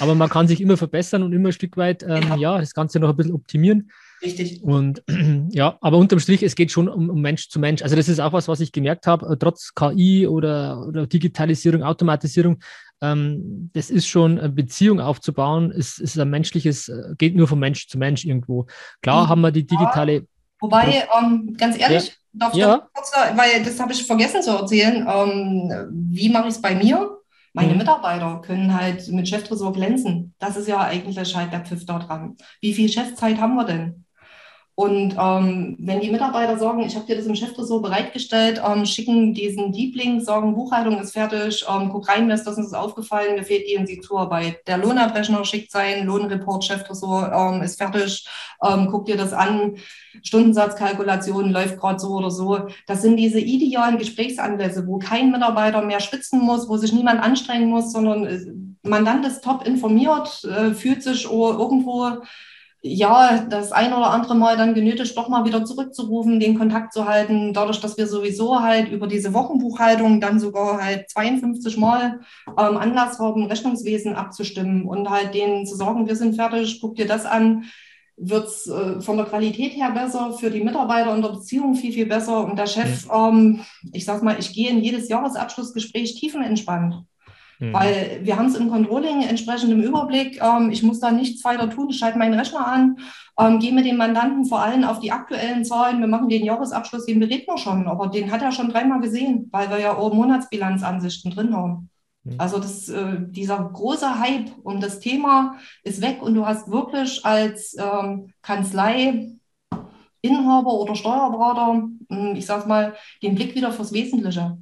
[0.00, 2.36] Aber man kann sich immer verbessern und immer ein Stück weit ähm, ja.
[2.36, 2.58] ja.
[2.58, 3.90] das Ganze noch ein bisschen optimieren.
[4.22, 4.62] Richtig.
[4.62, 5.02] Und
[5.50, 7.82] ja, aber unterm Strich, es geht schon um, um, Mensch zu Mensch.
[7.82, 11.82] Also das ist auch was, was ich gemerkt habe, äh, trotz KI oder, oder Digitalisierung,
[11.82, 12.58] Automatisierung,
[13.02, 17.58] ähm, das ist schon eine Beziehung aufzubauen, ist, ist ein menschliches, äh, geht nur von
[17.58, 18.66] Mensch zu Mensch irgendwo.
[19.02, 19.28] Klar ja.
[19.28, 20.26] haben wir die digitale.
[20.60, 22.14] Wobei, ähm, ganz ehrlich, ja.
[22.32, 22.88] darf ich ja.
[22.92, 27.18] kurz, weil das habe ich vergessen zu erzählen, ähm, wie mache ich es bei mir?
[27.52, 27.78] Meine mhm.
[27.78, 30.34] Mitarbeiter können halt mit Cheftresor glänzen.
[30.38, 32.36] Das ist ja eigentlich halt der Pfiff da dran.
[32.60, 34.05] Wie viel Chefzeit haben wir denn?
[34.78, 39.32] Und ähm, wenn die Mitarbeiter sagen, ich habe dir das im Cheftresor bereitgestellt, ähm, schicken
[39.32, 43.44] diesen Liebling, sagen, Buchhaltung ist fertig, ähm, guck rein, mir ist das uns aufgefallen, mir
[43.44, 44.58] fehlt und die Zuarbeit.
[44.66, 48.28] Der Lohnabrechner schickt seinen Lohnreport, Cheftresor ähm, ist fertig,
[48.62, 49.76] ähm, guck dir das an,
[50.22, 52.68] Stundensatzkalkulation läuft gerade so oder so.
[52.86, 57.70] Das sind diese idealen Gesprächsanlässe, wo kein Mitarbeiter mehr schwitzen muss, wo sich niemand anstrengen
[57.70, 58.40] muss, sondern äh,
[58.82, 62.18] Mandant ist top informiert, äh, fühlt sich irgendwo
[62.82, 67.06] ja, das ein oder andere Mal dann genötigt, doch mal wieder zurückzurufen, den Kontakt zu
[67.06, 72.76] halten, dadurch, dass wir sowieso halt über diese Wochenbuchhaltung dann sogar halt 52 Mal ähm,
[72.76, 77.26] Anlass haben, Rechnungswesen abzustimmen und halt denen zu sagen, wir sind fertig, guck dir das
[77.26, 77.64] an,
[78.16, 81.92] wird es äh, von der Qualität her besser, für die Mitarbeiter in der Beziehung viel,
[81.92, 82.44] viel besser.
[82.44, 83.60] Und der Chef, ähm,
[83.92, 87.04] ich sag mal, ich gehe in jedes Jahresabschlussgespräch tiefenentspannt.
[87.58, 87.72] Mhm.
[87.72, 90.40] Weil wir haben es im Controlling entsprechend im Überblick.
[90.42, 92.98] Ähm, ich muss da nichts weiter tun, ich schalte meinen Rechner an,
[93.38, 96.00] ähm, gehe mit dem Mandanten vor allem auf die aktuellen Zahlen.
[96.00, 99.48] Wir machen den Jahresabschluss, den bereden wir schon, aber den hat er schon dreimal gesehen,
[99.52, 101.90] weil wir ja auch Monatsbilanzansichten drin haben.
[102.24, 102.34] Mhm.
[102.38, 107.24] Also das, äh, dieser große Hype und das Thema ist weg und du hast wirklich
[107.24, 109.36] als ähm, Kanzlei
[110.22, 114.58] Inhaber oder Steuerberater, hm, ich sag mal, den Blick wieder fürs Wesentliche.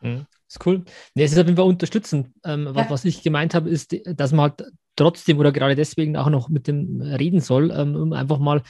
[0.00, 0.26] Mhm.
[0.48, 0.84] Ist cool.
[1.14, 2.30] Nee, es ist auf jeden Fall unterstützend.
[2.44, 2.90] Ähm, ja.
[2.90, 6.68] was, ich gemeint habe, ist, dass man halt trotzdem oder gerade deswegen auch noch mit
[6.68, 8.62] dem reden soll, ähm, um einfach mal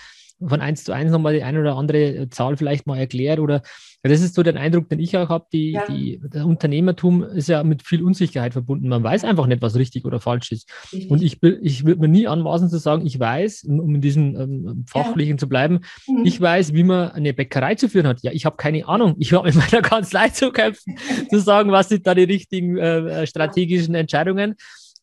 [0.47, 3.62] von eins zu eins nochmal die eine oder andere Zahl vielleicht mal erklärt oder
[4.11, 5.86] das ist so der Eindruck, den ich auch habe, die, ja.
[5.86, 8.88] die, der Unternehmertum ist ja mit viel Unsicherheit verbunden.
[8.88, 10.70] Man weiß einfach nicht, was richtig oder falsch ist.
[10.92, 11.11] Richtig.
[11.11, 14.84] Und ich, ich würde mir nie anmaßen zu sagen, ich weiß, um in diesem ähm,
[14.86, 15.38] Fachlichen ja.
[15.38, 16.26] zu bleiben, mhm.
[16.26, 18.22] ich weiß, wie man eine Bäckerei zu führen hat.
[18.22, 19.16] Ja, ich habe keine Ahnung.
[19.18, 20.97] Ich habe mit meiner Kanzlei zu kämpfen,
[21.30, 24.57] zu sagen, was sind da die richtigen äh, strategischen Entscheidungen.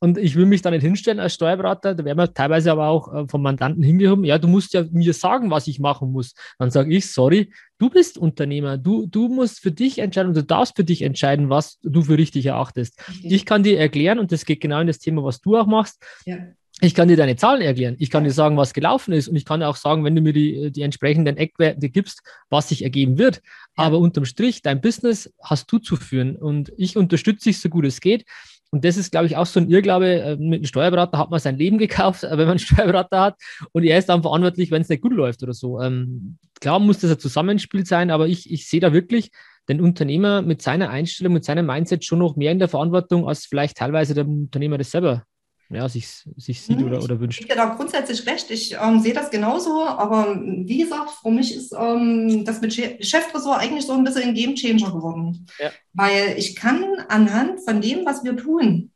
[0.03, 3.13] Und ich will mich da nicht hinstellen als Steuerberater, da werden wir teilweise aber auch
[3.13, 6.33] äh, vom Mandanten hingehoben, ja, du musst ja mir sagen, was ich machen muss.
[6.57, 10.75] Dann sage ich, sorry, du bist Unternehmer, du, du musst für dich entscheiden, du darfst
[10.75, 12.99] für dich entscheiden, was du für richtig erachtest.
[13.07, 13.31] Richtig.
[13.31, 16.03] Ich kann dir erklären, und das geht genau in das Thema, was du auch machst.
[16.25, 16.37] Ja.
[16.83, 17.95] Ich kann dir deine Zahlen erklären.
[17.99, 19.27] Ich kann dir sagen, was gelaufen ist.
[19.27, 22.69] Und ich kann dir auch sagen, wenn du mir die, die entsprechenden Eckwerte gibst, was
[22.69, 23.41] sich ergeben wird.
[23.75, 26.35] Aber unterm Strich, dein Business hast du zu führen.
[26.35, 28.25] Und ich unterstütze dich so gut es geht.
[28.71, 30.21] Und das ist, glaube ich, auch so ein Irrglaube.
[30.21, 33.35] Äh, mit einem Steuerberater hat man sein Leben gekauft, wenn man einen Steuerberater hat.
[33.73, 35.79] Und er ist dann verantwortlich, wenn es nicht gut läuft oder so.
[35.81, 39.31] Ähm, klar muss das ein Zusammenspiel sein, aber ich, ich sehe da wirklich
[39.69, 43.45] den Unternehmer mit seiner Einstellung, mit seinem Mindset schon noch mehr in der Verantwortung, als
[43.45, 45.25] vielleicht teilweise der Unternehmer das selber
[45.71, 46.07] ja, sich,
[46.37, 46.87] sich sieht mhm.
[46.87, 47.39] oder, oder wünscht.
[47.39, 48.51] Ich gebe da grundsätzlich recht.
[48.51, 49.85] Ich ähm, sehe das genauso.
[49.85, 54.33] Aber wie gesagt, für mich ist ähm, das mit Cheftresor eigentlich so ein bisschen ein
[54.33, 55.45] Game Changer geworden.
[55.59, 55.71] Ja.
[55.93, 58.90] Weil ich kann anhand von dem, was wir tun,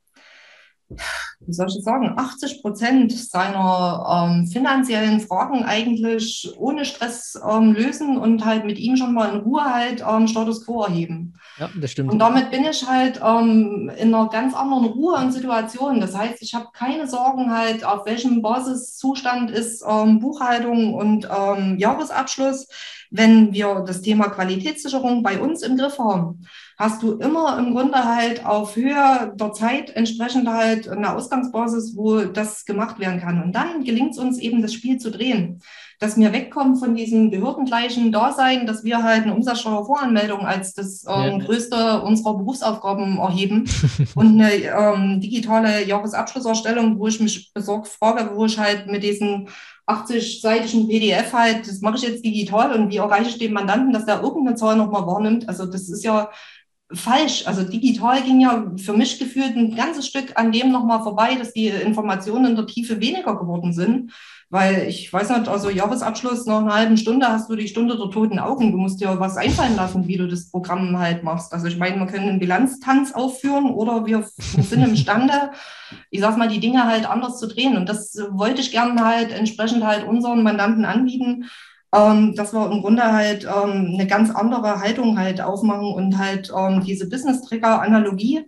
[0.87, 8.17] wie soll ich sagen, 80 Prozent seiner ähm, finanziellen Fragen eigentlich ohne Stress ähm, lösen
[8.17, 11.33] und halt mit ihm schon mal in Ruhe halt ähm, Status quo erheben.
[11.57, 12.11] Ja, das stimmt.
[12.11, 16.01] Und damit bin ich halt ähm, in einer ganz anderen Ruhe und Situation.
[16.01, 21.77] Das heißt, ich habe keine Sorgen halt, auf welchem Basiszustand ist ähm, Buchhaltung und ähm,
[21.77, 22.67] Jahresabschluss
[23.11, 26.45] wenn wir das Thema Qualitätssicherung bei uns im Griff haben,
[26.77, 32.21] hast du immer im Grunde halt auf Höhe der Zeit entsprechend halt eine Ausgangsbasis, wo
[32.21, 33.41] das gemacht werden kann.
[33.41, 35.61] Und dann gelingt es uns eben, das Spiel zu drehen
[35.99, 41.39] dass wir wegkommen von diesem behördengleichen Dasein, dass wir halt eine Umsatzsteuervoranmeldung als das ähm,
[41.39, 43.65] größte unserer Berufsaufgaben erheben
[44.15, 49.47] und eine ähm, digitale Jahresabschlusserstellung, wo ich mich besorgt frage, wo ich halt mit diesen
[49.87, 54.05] 80-seitigen PDF halt, das mache ich jetzt digital und wie erreiche ich den Mandanten, dass
[54.05, 55.47] der irgendeine Zahl nochmal wahrnimmt.
[55.47, 56.31] Also das ist ja
[56.93, 57.47] falsch.
[57.47, 61.53] Also digital ging ja für mich gefühlt ein ganzes Stück an dem nochmal vorbei, dass
[61.53, 64.11] die Informationen in der Tiefe weniger geworden sind.
[64.51, 68.11] Weil ich weiß nicht, also Jahresabschluss nach einer halben Stunde hast du die Stunde der
[68.11, 68.71] toten Augen.
[68.71, 71.51] Du musst dir was einfallen lassen, wie du das Programm halt machst.
[71.51, 75.51] Also ich meine, wir können einen Bilanztanz aufführen oder wir sind imstande,
[76.11, 77.75] ich sag mal, die Dinge halt anders zu drehen.
[77.75, 81.45] Und das wollte ich gerne halt entsprechend halt unseren Mandanten anbieten,
[81.95, 86.51] ähm, dass wir im Grunde halt ähm, eine ganz andere Haltung halt aufmachen und halt
[86.55, 88.45] ähm, diese Business-Tracker-Analogie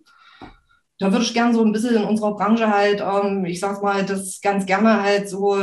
[1.00, 4.06] da würde ich gerne so ein bisschen in unserer Branche halt, ähm, ich sag mal,
[4.06, 5.56] das ganz gerne halt so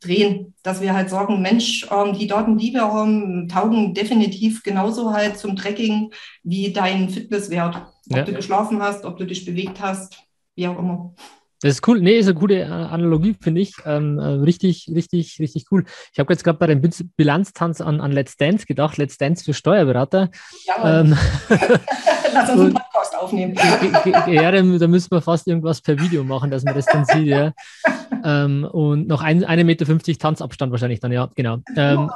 [0.00, 5.12] drehen, dass wir halt sagen, Mensch, ähm, die Daten, die wir haben, taugen definitiv genauso
[5.12, 6.12] halt zum Tracking
[6.42, 7.76] wie dein Fitnesswert.
[8.10, 8.22] Ob ja.
[8.22, 10.22] du geschlafen hast, ob du dich bewegt hast,
[10.54, 11.14] wie auch immer.
[11.60, 12.00] Das ist cool.
[12.00, 13.74] Nee, ist eine gute äh, Analogie, finde ich.
[13.84, 15.84] Ähm, äh, richtig, richtig, richtig cool.
[16.12, 16.80] Ich habe jetzt gerade bei dem
[17.16, 18.96] Bilanztanz an, an Let's Dance gedacht.
[18.96, 20.30] Let's Dance für Steuerberater.
[20.66, 21.16] Ja, ähm,
[22.32, 23.54] Lass uns einen Podcast aufnehmen.
[24.26, 27.26] ja, da, da müssen wir fast irgendwas per Video machen, dass man das dann sieht.
[27.26, 27.52] Ja.
[28.24, 31.58] Ähm, und noch 1,50 Meter Tanzabstand wahrscheinlich dann, ja, genau.
[31.76, 32.10] Ähm,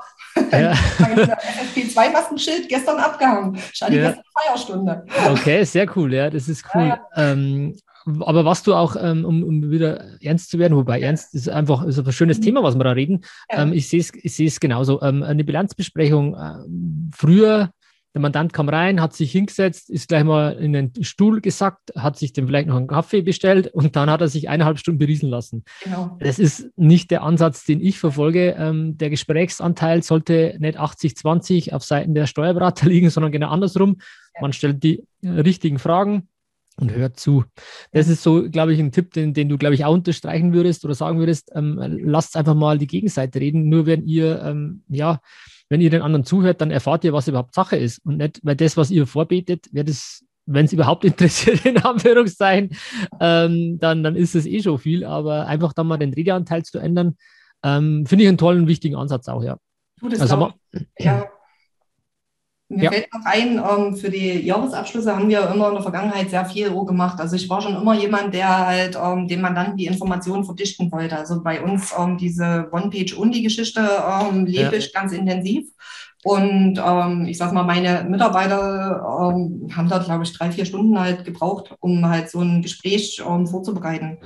[0.53, 0.72] ja.
[1.74, 3.59] FP2-Maskenschild gestern abgehangen.
[3.72, 4.09] Scheint ja.
[4.09, 5.05] gestern Feierstunde.
[5.30, 6.82] Okay, sehr cool, ja, das ist cool.
[6.82, 7.32] Ja, ja.
[7.32, 7.76] Ähm,
[8.20, 11.84] aber was du auch, ähm, um, um, wieder ernst zu werden, wobei ernst ist einfach
[11.84, 12.42] ist ein schönes mhm.
[12.42, 13.20] Thema, was wir da reden.
[13.50, 13.62] Ja.
[13.62, 15.00] Ähm, ich sehe es ich sehe es genauso.
[15.03, 16.34] Ähm, eine Bilanzbesprechung.
[16.34, 17.70] Äh, früher,
[18.14, 22.18] der Mandant kam rein, hat sich hingesetzt, ist gleich mal in den Stuhl gesackt, hat
[22.18, 25.30] sich dann vielleicht noch einen Kaffee bestellt und dann hat er sich eineinhalb Stunden berieseln
[25.30, 25.64] lassen.
[25.82, 26.18] Genau.
[26.20, 28.55] Das ist nicht der Ansatz, den ich verfolge.
[28.59, 33.96] Ähm, der Gesprächsanteil sollte nicht 80-20 auf Seiten der Steuerberater liegen, sondern genau andersrum.
[34.34, 34.42] Ja.
[34.42, 36.28] Man stellt die richtigen Fragen
[36.79, 37.45] und hört zu.
[37.93, 40.85] Das ist so, glaube ich, ein Tipp, den, den du, glaube ich, auch unterstreichen würdest
[40.85, 41.51] oder sagen würdest.
[41.55, 43.68] Ähm, lasst einfach mal die Gegenseite reden.
[43.68, 45.20] Nur wenn ihr, ähm, ja,
[45.68, 48.05] wenn ihr den anderen zuhört, dann erfahrt ihr, was überhaupt Sache ist.
[48.05, 52.77] Und nicht, weil das, was ihr vorbetet, wäre das, wenn es überhaupt interessiert, in Anführungszeichen,
[53.20, 55.05] ähm, dann, dann ist es eh schon viel.
[55.05, 57.16] Aber einfach dann mal den Redeanteil zu ändern,
[57.62, 59.57] ähm, finde ich einen tollen, wichtigen Ansatz auch, ja.
[60.01, 60.55] Du, das also, auch,
[60.99, 61.27] ja,
[62.73, 62.91] mir ja.
[62.91, 66.70] fällt noch ein, ähm, für die Jahresabschlüsse haben wir immer in der Vergangenheit sehr viel
[66.70, 67.20] gemacht.
[67.20, 71.16] Also ich war schon immer jemand, der halt ähm, dem Mandanten die Informationen verdichten wollte.
[71.16, 74.73] Also bei uns ähm, diese One-Page-Only-Geschichte ähm, lebe ja.
[74.73, 75.66] ich ganz intensiv.
[76.25, 80.99] Und ähm, ich sag mal, meine Mitarbeiter ähm, haben da, glaube ich, drei, vier Stunden
[80.99, 84.18] halt gebraucht, um halt so ein Gespräch ähm, vorzubereiten.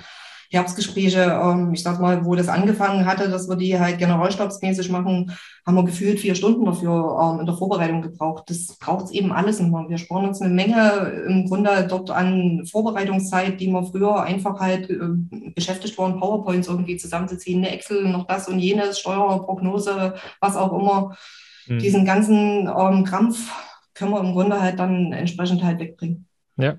[0.50, 5.32] Herbstgespräche, ähm, ich sag mal, wo das angefangen hatte, dass wir die halt generalstabsmäßig machen,
[5.66, 8.44] haben wir gefühlt vier Stunden dafür ähm, in der Vorbereitung gebraucht.
[8.48, 9.88] Das braucht es eben alles immer.
[9.88, 14.88] Wir sparen uns eine Menge im Grunde dort an Vorbereitungszeit, die wir früher einfach halt
[14.90, 14.98] äh,
[15.54, 21.16] beschäftigt waren, PowerPoints irgendwie zusammenzuziehen, eine Excel, noch das und jenes, Steuerprognose, was auch immer.
[21.66, 21.78] Mhm.
[21.80, 23.52] Diesen ganzen ähm, Krampf
[23.94, 26.28] können wir im Grunde halt dann entsprechend halt wegbringen.
[26.56, 26.78] Ja,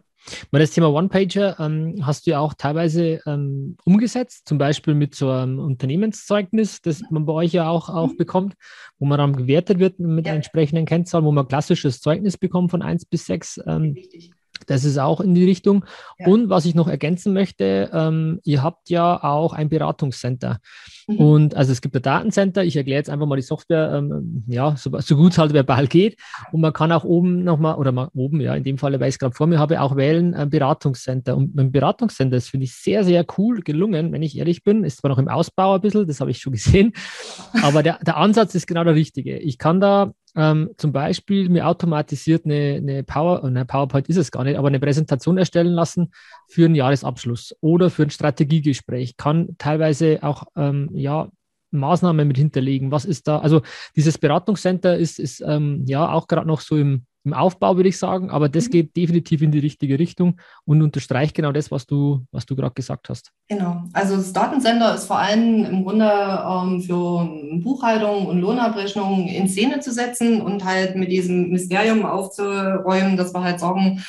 [0.51, 5.15] Mal das Thema One-Pager ähm, hast du ja auch teilweise ähm, umgesetzt, zum Beispiel mit
[5.15, 8.17] so einem Unternehmenszeugnis, das man bei euch ja auch, auch mhm.
[8.17, 8.53] bekommt,
[8.99, 10.33] wo man dann gewertet wird mit ja.
[10.33, 13.61] entsprechenden Kennzahlen, wo man klassisches Zeugnis bekommt von 1 bis 6.
[13.65, 14.31] Ähm, Richtig.
[14.65, 15.85] Das ist auch in die Richtung.
[16.17, 16.27] Ja.
[16.27, 20.59] Und was ich noch ergänzen möchte, ähm, ihr habt ja auch ein Beratungscenter.
[21.07, 21.17] Mhm.
[21.17, 22.63] Und also es gibt ein Datencenter.
[22.63, 25.87] Ich erkläre jetzt einfach mal die Software, ähm, ja, so, so gut es halt verbal
[25.87, 26.17] geht.
[26.51, 29.15] Und man kann auch oben nochmal, oder mal oben, ja, in dem Fall, weil ich
[29.15, 31.37] es gerade vor mir habe, auch wählen, ein Beratungscenter.
[31.37, 34.83] Und ein Beratungscenter, das finde ich sehr, sehr cool gelungen, wenn ich ehrlich bin.
[34.83, 36.93] Ist zwar noch im Ausbau ein bisschen, das habe ich schon gesehen.
[37.63, 39.37] Aber der, der Ansatz ist genau der richtige.
[39.37, 44.31] Ich kann da ähm, zum Beispiel mir automatisiert eine, eine Power, eine PowerPoint ist es
[44.31, 46.11] gar nicht, aber eine Präsentation erstellen lassen
[46.47, 49.17] für einen Jahresabschluss oder für ein Strategiegespräch.
[49.17, 51.29] Kann teilweise auch ähm, ja,
[51.71, 52.91] Maßnahmen mit hinterlegen.
[52.91, 53.39] Was ist da?
[53.39, 53.63] Also
[53.95, 57.99] dieses Beratungscenter ist, ist ähm, ja auch gerade noch so im, im Aufbau, würde ich
[57.99, 58.71] sagen, aber das mhm.
[58.71, 62.73] geht definitiv in die richtige Richtung und unterstreicht genau das, was du, was du gerade
[62.73, 63.31] gesagt hast.
[63.49, 63.83] Genau.
[63.93, 67.29] Also das Datencenter ist vor allem im Grunde ähm, für
[67.61, 73.43] Buchhaltung und Lohnabrechnung in Szene zu setzen und halt mit diesem Mysterium aufzuräumen, dass wir
[73.43, 74.03] halt sagen,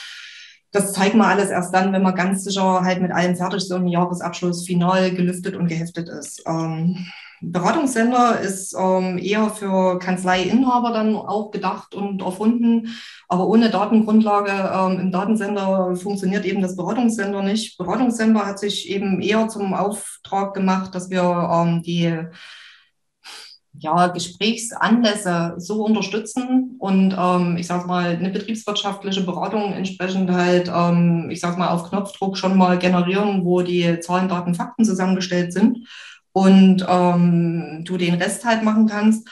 [0.71, 3.83] das zeigen wir alles erst dann, wenn wir ganz sicher halt mit allem fertig sind
[3.83, 6.43] und Jahresabschluss final gelüftet und geheftet ist.
[6.47, 7.07] Ähm,
[7.41, 12.89] Beratungssender ist ähm, eher für Kanzleiinhaber dann auch gedacht und erfunden.
[13.29, 17.79] Aber ohne Datengrundlage ähm, im Datensender funktioniert eben das Beratungssender nicht.
[17.79, 22.19] Beratungssender hat sich eben eher zum Auftrag gemacht, dass wir ähm, die
[23.81, 31.29] ja, Gesprächsanlässe so unterstützen und ähm, ich sage mal, eine betriebswirtschaftliche Beratung entsprechend halt, ähm,
[31.31, 35.87] ich sage mal, auf Knopfdruck schon mal generieren, wo die Zahlen, Daten, Fakten zusammengestellt sind
[36.39, 39.29] und ähm, du den Rest halt machen kannst.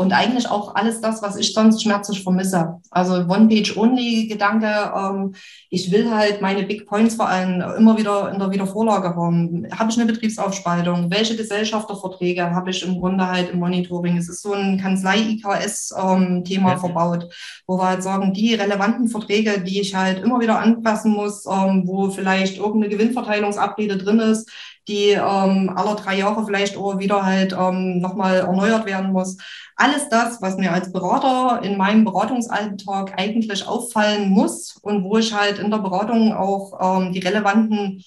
[0.00, 2.80] Und eigentlich auch alles das, was ich sonst schmerzlich vermisse.
[2.90, 5.34] Also One-Page-Only-Gedanke, ähm,
[5.68, 9.66] ich will halt meine Big Points vor allem immer wieder in der Wiedervorlage haben.
[9.78, 11.10] Habe ich eine Betriebsaufspaltung?
[11.10, 14.16] Welche Gesellschafterverträge habe ich im Grunde halt im Monitoring?
[14.16, 16.78] Es ist so ein Kanzlei-IKS-Thema ähm, ja.
[16.78, 17.28] verbaut,
[17.66, 21.82] wo wir halt sagen, die relevanten Verträge, die ich halt immer wieder anpassen muss, ähm,
[21.84, 24.50] wo vielleicht irgendeine Gewinnverteilungsabrede drin ist,
[24.88, 29.36] die ähm, alle drei Jahre vielleicht auch wieder halt ähm, nochmal erneuert werden muss.
[29.76, 35.32] Alles das, was mir als Berater in meinem Beratungsalltag eigentlich auffallen muss und wo ich
[35.32, 38.02] halt in der Beratung auch ähm, die relevanten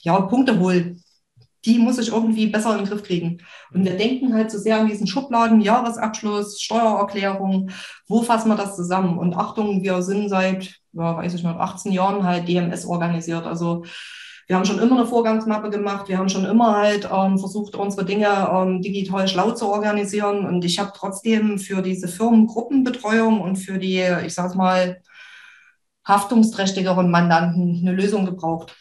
[0.00, 0.96] ja, Punkte hole,
[1.64, 3.38] die muss ich irgendwie besser in den Griff kriegen.
[3.72, 7.70] Und wir denken halt so sehr an diesen Schubladen, Jahresabschluss, Steuererklärung,
[8.06, 9.18] wo fassen wir das zusammen?
[9.18, 13.44] Und Achtung, wir sind seit, ja, weiß ich nicht, 18 Jahren halt DMS organisiert.
[13.44, 13.84] Also
[14.48, 16.08] wir haben schon immer eine Vorgangsmappe gemacht.
[16.08, 20.46] Wir haben schon immer halt ähm, versucht, unsere Dinge ähm, digital schlau zu organisieren.
[20.46, 25.02] Und ich habe trotzdem für diese Firmengruppenbetreuung und für die, ich sage mal,
[26.06, 28.74] haftungsträchtigeren Mandanten eine Lösung gebraucht.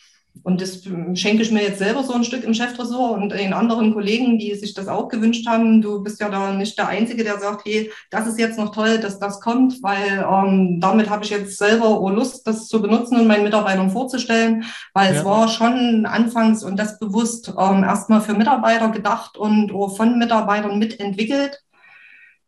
[0.48, 0.82] Und das
[1.16, 4.56] schenke ich mir jetzt selber so ein Stück im Chefressort und den anderen Kollegen, die
[4.56, 5.82] sich das auch gewünscht haben.
[5.82, 8.98] Du bist ja da nicht der Einzige, der sagt, hey, das ist jetzt noch toll,
[8.98, 13.28] dass das kommt, weil ähm, damit habe ich jetzt selber Lust, das zu benutzen und
[13.28, 15.20] meinen Mitarbeitern vorzustellen, weil ja.
[15.20, 20.80] es war schon anfangs und das bewusst ähm, erstmal für Mitarbeiter gedacht und von Mitarbeitern
[20.80, 21.62] mitentwickelt.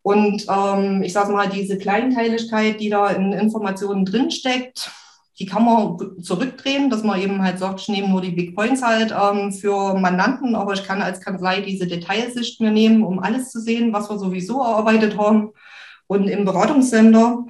[0.00, 4.90] Und ähm, ich sage mal, diese Kleinteiligkeit, die da in Informationen drinsteckt,
[5.40, 8.82] die kann man zurückdrehen, dass man eben halt sagt, ich nehme nur die Big Points
[8.82, 13.50] halt ähm, für Mandanten, aber ich kann als Kanzlei diese Detailsicht mir nehmen, um alles
[13.50, 15.52] zu sehen, was wir sowieso erarbeitet haben.
[16.06, 17.46] Und im Beratungssender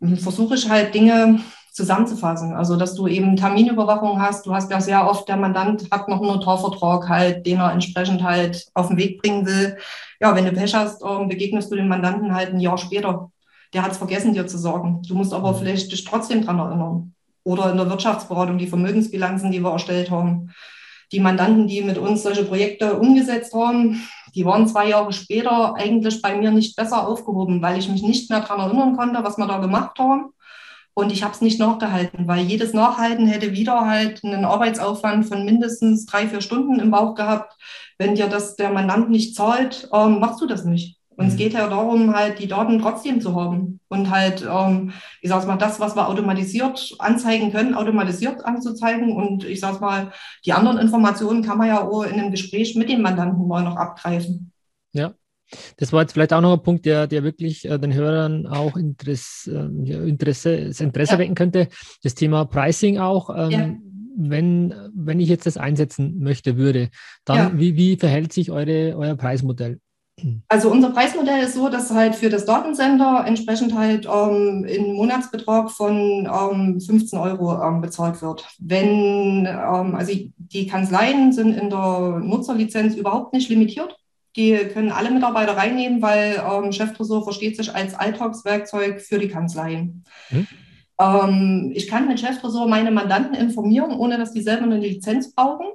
[0.00, 1.40] hm, versuche ich halt Dinge
[1.72, 2.52] zusammenzufassen.
[2.54, 4.46] Also, dass du eben Terminüberwachung hast.
[4.46, 8.22] Du hast ja sehr oft, der Mandant hat noch einen Notarvertrag halt, den er entsprechend
[8.22, 9.76] halt auf den Weg bringen will.
[10.20, 13.32] Ja, wenn du Pech hast, ähm, begegnest du den Mandanten halt ein Jahr später
[13.72, 15.02] der hat es vergessen, dir zu sagen.
[15.06, 15.56] Du musst aber mhm.
[15.56, 17.14] vielleicht dich trotzdem dran erinnern.
[17.44, 20.52] Oder in der Wirtschaftsberatung die Vermögensbilanzen, die wir erstellt haben.
[21.12, 24.02] Die Mandanten, die mit uns solche Projekte umgesetzt haben,
[24.34, 28.28] die waren zwei Jahre später eigentlich bei mir nicht besser aufgehoben, weil ich mich nicht
[28.28, 30.32] mehr daran erinnern konnte, was wir da gemacht haben.
[30.92, 35.44] Und ich habe es nicht nachgehalten, weil jedes Nachhalten hätte wieder halt einen Arbeitsaufwand von
[35.44, 37.54] mindestens drei, vier Stunden im Bauch gehabt.
[37.98, 40.97] Wenn dir das der Mandant nicht zahlt, ähm, machst du das nicht.
[41.18, 41.30] Und mhm.
[41.32, 45.46] es geht ja darum, halt die Daten trotzdem zu haben und halt, ähm, ich sag's
[45.46, 49.10] mal, das, was wir automatisiert anzeigen können, automatisiert anzuzeigen.
[49.10, 50.12] Und ich sag's mal,
[50.46, 53.74] die anderen Informationen kann man ja auch in einem Gespräch mit dem Mandanten mal noch
[53.74, 54.52] abgreifen.
[54.92, 55.12] Ja,
[55.76, 58.76] das war jetzt vielleicht auch noch ein Punkt, der, der wirklich äh, den Hörern auch
[58.76, 61.18] Interesse, äh, Interesse, das Interesse ja.
[61.18, 61.66] wecken könnte.
[62.04, 63.30] Das Thema Pricing auch.
[63.36, 63.74] Ähm, ja.
[64.16, 66.90] wenn, wenn ich jetzt das einsetzen möchte, würde,
[67.24, 67.58] dann ja.
[67.58, 69.80] wie, wie verhält sich eure, euer Preismodell?
[70.48, 75.70] Also unser Preismodell ist so, dass halt für das Datensender entsprechend halt ähm, in Monatsbetrag
[75.70, 78.46] von ähm, 15 Euro ähm, bezahlt wird.
[78.58, 83.96] Wenn, ähm, also die Kanzleien sind in der Nutzerlizenz überhaupt nicht limitiert.
[84.36, 90.04] Die können alle Mitarbeiter reinnehmen, weil ähm, Cheftresor versteht sich als Alltagswerkzeug für die Kanzleien.
[90.28, 90.46] Hm.
[91.00, 95.66] Ähm, ich kann mit Cheftresor meine Mandanten informieren, ohne dass die selber eine Lizenz brauchen.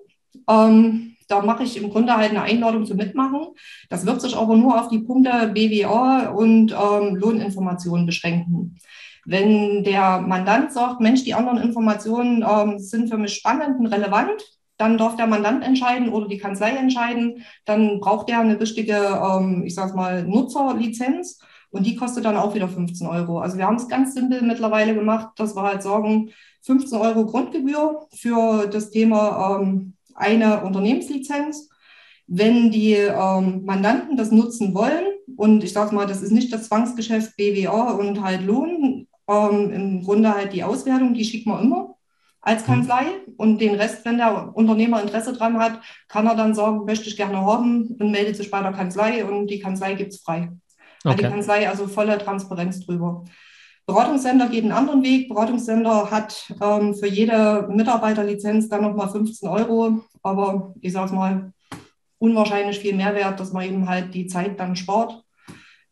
[1.34, 3.56] Da mache ich im Grunde halt eine Einladung zum Mitmachen.
[3.90, 8.78] Das wird sich aber nur auf die Punkte BWA und ähm, Lohninformationen beschränken.
[9.26, 14.44] Wenn der Mandant sagt, Mensch, die anderen Informationen ähm, sind für mich spannend und relevant,
[14.78, 17.44] dann darf der Mandant entscheiden oder die Kanzlei entscheiden.
[17.66, 21.40] Dann braucht er eine richtige, ähm, ich sage mal, Nutzerlizenz
[21.72, 23.40] und die kostet dann auch wieder 15 Euro.
[23.40, 26.30] Also wir haben es ganz simpel mittlerweile gemacht, dass wir halt sagen,
[26.62, 31.70] 15 Euro Grundgebühr für das Thema ähm, eine Unternehmenslizenz.
[32.28, 35.06] Wenn die ähm, Mandanten das nutzen wollen,
[35.36, 40.04] und ich sage mal, das ist nicht das Zwangsgeschäft BWA und halt Lohn, ähm, im
[40.04, 41.96] Grunde halt die Auswertung, die schickt man immer
[42.42, 42.68] als mhm.
[42.68, 43.06] Kanzlei.
[43.38, 47.18] Und den Rest, wenn der Unternehmer Interesse dran hat, kann er dann sagen, möchte ich
[47.18, 50.52] gerne haben und meldet sich bei der Kanzlei und die Kanzlei gibt es frei.
[51.04, 51.10] Okay.
[51.10, 53.26] Hat die Kanzlei also volle Transparenz drüber.
[53.86, 55.30] Beratungssender geht einen anderen Weg.
[55.30, 60.02] Beratungssender hat ähm, für jede Mitarbeiterlizenz dann nochmal 15 Euro.
[60.22, 61.54] Aber ich sage mal,
[62.18, 65.24] unwahrscheinlich viel Mehrwert, dass man eben halt die Zeit dann spart.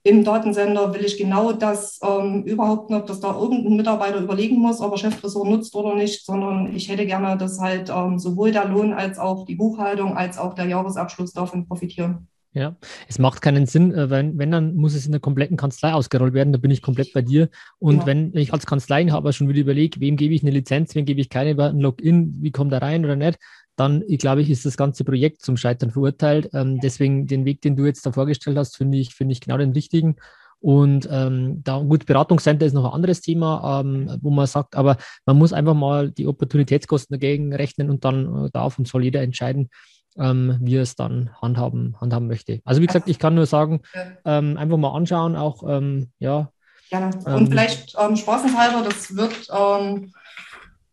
[0.03, 4.81] Im Datensender will ich genau das ähm, überhaupt nicht, dass da irgendein Mitarbeiter überlegen muss,
[4.81, 8.65] ob er Cheftresor nutzt oder nicht, sondern ich hätte gerne, dass halt ähm, sowohl der
[8.65, 12.27] Lohn als auch die Buchhaltung als auch der Jahresabschluss davon profitieren.
[12.53, 12.75] Ja,
[13.07, 16.33] es macht keinen Sinn, äh, wenn, wenn, dann muss es in der kompletten Kanzlei ausgerollt
[16.33, 17.49] werden, da bin ich komplett bei dir.
[17.79, 18.05] Und ja.
[18.05, 21.29] wenn ich als Kanzleiinhaber schon wieder überlege, wem gebe ich eine Lizenz, wem gebe ich
[21.29, 23.39] keine, ein Login, wie kommt er rein oder nicht,
[23.77, 26.49] dann, ich glaube ich, ist das ganze Projekt zum Scheitern verurteilt.
[26.53, 29.57] Ähm, deswegen den Weg, den du jetzt da vorgestellt hast, finde ich, finde ich genau
[29.57, 30.17] den richtigen.
[30.59, 34.97] Und ähm, da gut, Beratungscenter ist noch ein anderes Thema, ähm, wo man sagt, aber
[35.25, 39.21] man muss einfach mal die Opportunitätskosten dagegen rechnen und dann äh, darf und soll jeder
[39.23, 39.69] entscheiden,
[40.17, 42.61] ähm, wie er es dann handhaben, handhaben möchte.
[42.65, 43.81] Also wie gesagt, ich kann nur sagen,
[44.25, 46.51] ähm, einfach mal anschauen, auch ähm, ja.
[46.89, 47.15] Gerne.
[47.25, 50.13] Und ähm, vielleicht ähm, spaßenshalber, das wird ähm,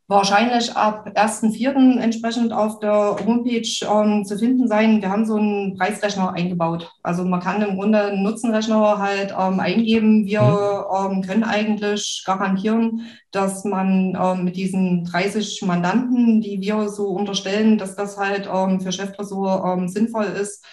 [0.09, 1.99] wahrscheinlich ab 1.4.
[2.01, 5.03] entsprechend auf der Homepage ähm, zu finden sein.
[5.03, 6.91] Wir haben so einen Preisrechner eingebaut.
[7.03, 10.25] Also man kann im Grunde einen Nutzenrechner halt ähm, eingeben.
[10.25, 11.17] Wir mhm.
[11.17, 13.03] ähm, können eigentlich garantieren,
[13.33, 18.81] dass man ähm, mit diesen 30 Mandanten, die wir so unterstellen, dass das halt ähm,
[18.81, 20.65] für Cheftresor ähm, sinnvoll ist,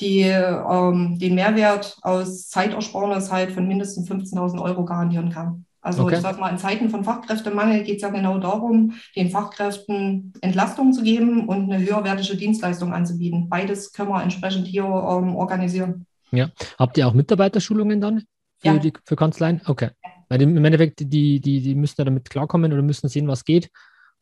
[0.00, 5.64] die den Mehrwert aus Zeitersparnis halt von mindestens 15.000 Euro garantieren kann.
[5.82, 6.14] Also okay.
[6.14, 10.92] ich sag mal, in Zeiten von Fachkräftemangel geht es ja genau darum, den Fachkräften Entlastung
[10.92, 13.48] zu geben und eine höherwertige Dienstleistung anzubieten.
[13.48, 16.06] Beides können wir entsprechend hier ähm, organisieren.
[16.30, 16.50] Ja.
[16.78, 18.20] Habt ihr auch Mitarbeiterschulungen dann
[18.60, 18.78] für, ja.
[18.78, 19.60] die, für Kanzleien?
[19.66, 19.90] Okay.
[20.28, 23.68] Weil im Endeffekt, die, die, die müssen ja damit klarkommen oder müssen sehen, was geht.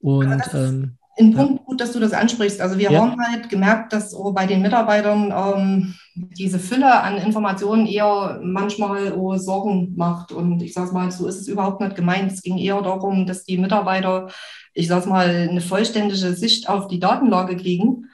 [0.00, 2.60] Und ähm, ein Punkt gut, dass du das ansprichst.
[2.60, 3.00] Also wir ja.
[3.00, 9.12] haben halt gemerkt, dass oh, bei den Mitarbeitern ähm, diese Fülle an Informationen eher manchmal
[9.12, 10.32] oh, Sorgen macht.
[10.32, 12.32] Und ich sage mal, so ist es überhaupt nicht gemeint.
[12.32, 14.28] Es ging eher darum, dass die Mitarbeiter,
[14.74, 18.06] ich sage mal, eine vollständige Sicht auf die Datenlage kriegen.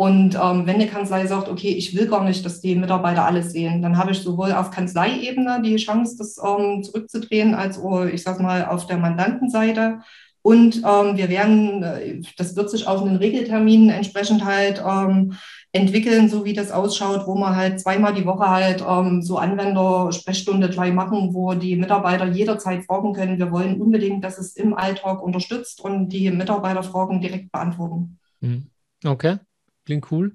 [0.00, 3.50] Und ähm, wenn eine Kanzlei sagt, okay, ich will gar nicht, dass die Mitarbeiter alles
[3.50, 8.22] sehen, dann habe ich sowohl auf Kanzleiebene die Chance, das ähm, zurückzudrehen, als auch, ich
[8.22, 9.98] sage mal, auf der Mandantenseite.
[10.42, 15.34] Und ähm, wir werden, äh, das wird sich auf einen Regeltermin entsprechend halt ähm,
[15.72, 20.70] entwickeln, so wie das ausschaut, wo man halt zweimal die Woche halt ähm, so Anwender-Sprechstunde
[20.70, 23.38] gleich machen, wo die Mitarbeiter jederzeit fragen können.
[23.38, 28.18] Wir wollen unbedingt, dass es im Alltag unterstützt und die Mitarbeiter Fragen direkt beantworten.
[28.40, 28.66] Mhm.
[29.04, 29.36] Okay,
[29.84, 30.34] klingt cool.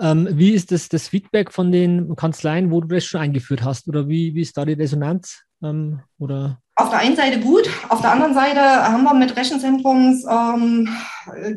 [0.00, 3.88] Ähm, wie ist das, das Feedback von den Kanzleien, wo du das schon eingeführt hast?
[3.88, 5.42] Oder wie, wie ist da die Resonanz?
[5.62, 6.61] Ähm, oder?
[6.74, 10.88] Auf der einen Seite gut, auf der anderen Seite haben wir mit Rechenzentrums ähm,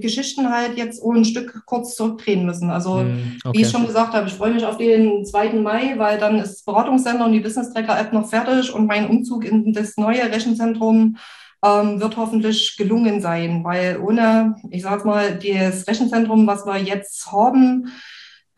[0.02, 2.70] Geschichten halt jetzt ein Stück kurz zurückdrehen müssen.
[2.70, 3.58] Also hm, okay.
[3.58, 5.54] wie ich schon gesagt habe, ich freue mich auf den 2.
[5.54, 9.10] Mai, weil dann ist das Beratungssender und die Business Tracker App noch fertig und mein
[9.10, 11.16] Umzug in das neue Rechenzentrum
[11.64, 17.32] ähm, wird hoffentlich gelungen sein, weil ohne, ich sage mal, das Rechenzentrum, was wir jetzt
[17.32, 17.88] haben,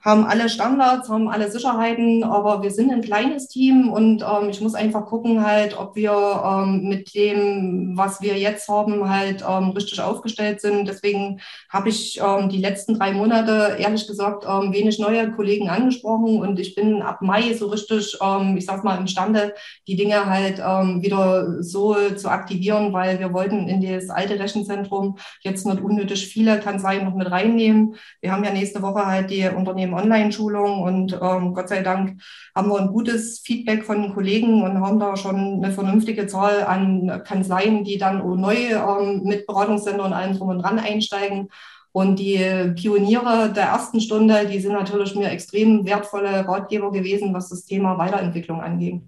[0.07, 4.61] haben alle Standards, haben alle Sicherheiten, aber wir sind ein kleines Team und ähm, ich
[4.61, 9.71] muss einfach gucken halt, ob wir ähm, mit dem, was wir jetzt haben, halt ähm,
[9.71, 10.87] richtig aufgestellt sind.
[10.87, 16.39] Deswegen habe ich ähm, die letzten drei Monate ehrlich gesagt ähm, wenig neue Kollegen angesprochen
[16.39, 19.55] und ich bin ab Mai so richtig, ähm, ich sag mal, imstande,
[19.87, 25.65] die Dinge halt wieder so zu aktivieren, weil wir wollten in das alte Rechenzentrum jetzt
[25.65, 27.95] nicht unnötig viele Kanzleien noch mit reinnehmen.
[28.21, 32.21] Wir haben ja nächste Woche halt die Unternehmen Online-Schulung und ähm, Gott sei Dank
[32.55, 36.63] haben wir ein gutes Feedback von den Kollegen und haben da schon eine vernünftige Zahl
[36.63, 41.49] an Kanzleien, die dann neu ähm, mit Beratungssender und allem drum und dran einsteigen.
[41.91, 42.39] Und die
[42.75, 47.97] Pioniere der ersten Stunde, die sind natürlich mir extrem wertvolle Ratgeber gewesen, was das Thema
[47.97, 49.01] Weiterentwicklung angeht.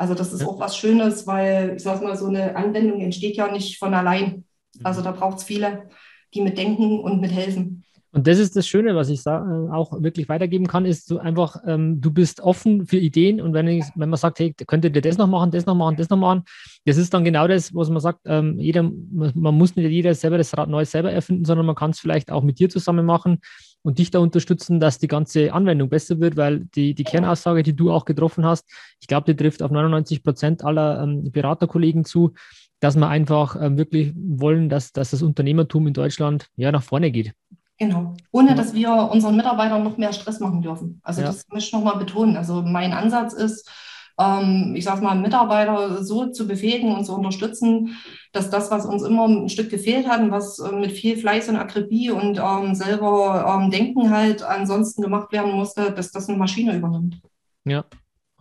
[0.00, 3.52] Also das ist auch was Schönes, weil ich sage mal, so eine Anwendung entsteht ja
[3.52, 4.44] nicht von allein.
[4.82, 5.90] Also da braucht es viele,
[6.32, 7.84] die mitdenken und mithelfen.
[8.12, 12.00] Und das ist das Schöne, was ich auch wirklich weitergeben kann, ist so einfach, ähm,
[12.00, 15.16] du bist offen für Ideen und wenn, ich, wenn man sagt, hey, könntet ihr das
[15.16, 16.42] noch machen, das noch machen, das noch machen,
[16.84, 20.38] das ist dann genau das, was man sagt, ähm, jeder, man muss nicht jeder selber
[20.38, 23.38] das Rad neu selber erfinden, sondern man kann es vielleicht auch mit dir zusammen machen
[23.82, 27.76] und dich da unterstützen, dass die ganze Anwendung besser wird, weil die, die Kernaussage, die
[27.76, 28.68] du auch getroffen hast,
[29.00, 32.34] ich glaube, die trifft auf 99 Prozent aller ähm, Beraterkollegen zu,
[32.80, 37.10] dass wir einfach ähm, wirklich wollen, dass, dass das Unternehmertum in Deutschland ja nach vorne
[37.10, 37.32] geht.
[37.80, 38.14] Genau.
[38.30, 41.00] Ohne dass wir unseren Mitarbeitern noch mehr Stress machen dürfen.
[41.02, 41.28] Also ja.
[41.28, 42.36] das möchte ich nochmal betonen.
[42.36, 43.70] Also mein Ansatz ist,
[44.18, 47.96] ähm, ich sage mal, Mitarbeiter so zu befähigen und zu unterstützen,
[48.32, 51.48] dass das, was uns immer ein Stück gefehlt hat und was äh, mit viel Fleiß
[51.48, 56.36] und Akribie und ähm, selber ähm, Denken halt ansonsten gemacht werden musste, dass das eine
[56.36, 57.22] Maschine übernimmt.
[57.64, 57.86] Ja,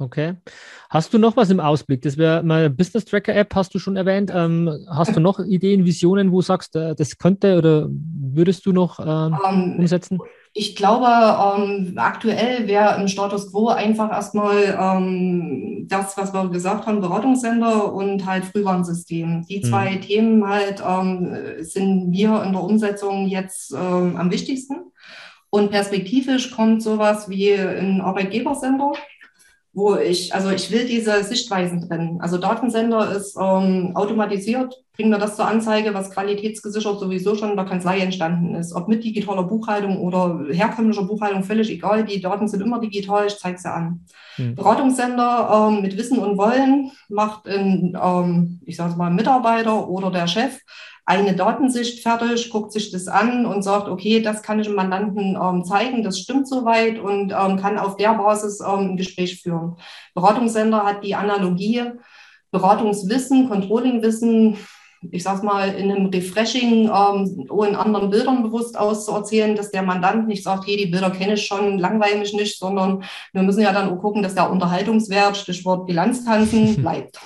[0.02, 0.36] Okay.
[0.90, 2.02] Hast du noch was im Ausblick?
[2.04, 4.32] Das wäre mal Business Tracker App, hast du schon erwähnt.
[4.34, 8.72] Ähm, hast du noch Ideen, Visionen, wo du sagst, äh, das könnte oder würdest du
[8.72, 10.20] noch ähm, um, ähm, umsetzen?
[10.54, 16.88] Ich glaube, ähm, aktuell wäre im Status quo einfach erstmal ähm, das, was wir gesagt
[16.88, 19.46] haben, Beratungssender und halt Frühwarnsystem.
[19.50, 19.64] Die mhm.
[19.64, 20.02] zwei mhm.
[20.02, 24.78] Themen halt ähm, sind mir in der Umsetzung jetzt am wichtigsten.
[25.52, 28.94] Und perspektivisch kommt sowas wie ein Arbeitgebersender
[29.74, 32.20] wo ich, also ich will diese Sichtweisen trennen.
[32.22, 37.56] Also Datensender ist ähm, automatisiert, bringt mir das zur Anzeige, was qualitätsgesichert sowieso schon in
[37.56, 38.74] der Kanzlei entstanden ist.
[38.74, 42.04] Ob mit digitaler Buchhaltung oder herkömmlicher Buchhaltung, völlig egal.
[42.04, 44.06] Die Daten sind immer digital, ich zeige sie an.
[44.38, 44.56] Mhm.
[44.56, 50.28] Beratungssender ähm, mit Wissen und Wollen macht ein, ähm, ich sage mal, Mitarbeiter oder der
[50.28, 50.60] Chef
[51.10, 55.36] eine Datensicht fertig, guckt sich das an und sagt, okay, das kann ich dem Mandanten
[55.42, 59.76] ähm, zeigen, das stimmt soweit und ähm, kann auf der Basis ähm, ein Gespräch führen.
[60.14, 61.82] Beratungssender hat die Analogie,
[62.52, 64.58] Beratungswissen, Controllingwissen,
[65.10, 70.28] ich sag's mal, in einem Refreshing ähm, in anderen Bildern bewusst auszuerzählen, dass der Mandant
[70.28, 73.04] nicht sagt, hey, die Bilder kenne ich schon, langweile mich nicht, sondern
[73.34, 77.20] wir müssen ja dann auch gucken, dass der Unterhaltungswert, Stichwort Bilanztanzen, bleibt.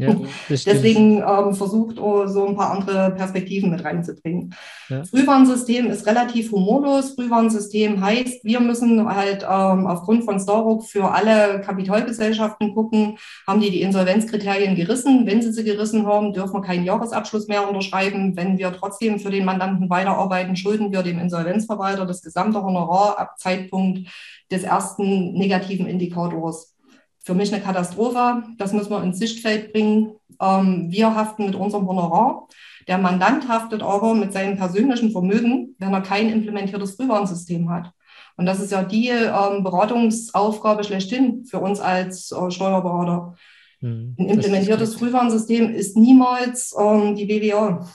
[0.00, 0.16] Ja,
[0.48, 4.54] Deswegen ähm, versucht oh, so ein paar andere Perspektiven mit reinzubringen.
[4.88, 5.04] Ja.
[5.04, 7.10] Frühwarnsystem ist relativ humorlos.
[7.14, 13.70] Frühwarnsystem heißt, wir müssen halt ähm, aufgrund von Starrock für alle Kapitalgesellschaften gucken, haben die
[13.70, 15.26] die Insolvenzkriterien gerissen.
[15.26, 18.36] Wenn sie sie gerissen haben, dürfen wir keinen Jahresabschluss mehr unterschreiben.
[18.36, 23.38] Wenn wir trotzdem für den Mandanten weiterarbeiten, schulden wir dem Insolvenzverwalter das gesamte Honorar ab
[23.38, 24.08] Zeitpunkt
[24.50, 26.74] des ersten negativen Indikators
[27.22, 28.42] für mich eine Katastrophe.
[28.58, 30.12] Das müssen wir ins Sichtfeld bringen.
[30.40, 32.48] Ähm, wir haften mit unserem Honorar.
[32.88, 37.92] Der Mandant haftet aber mit seinem persönlichen Vermögen, wenn er kein implementiertes Frühwarnsystem hat.
[38.36, 43.36] Und das ist ja die ähm, Beratungsaufgabe schlechthin für uns als äh, Steuerberater.
[43.80, 47.86] Hm, Ein implementiertes Frühwarnsystem ist niemals ähm, die BWA.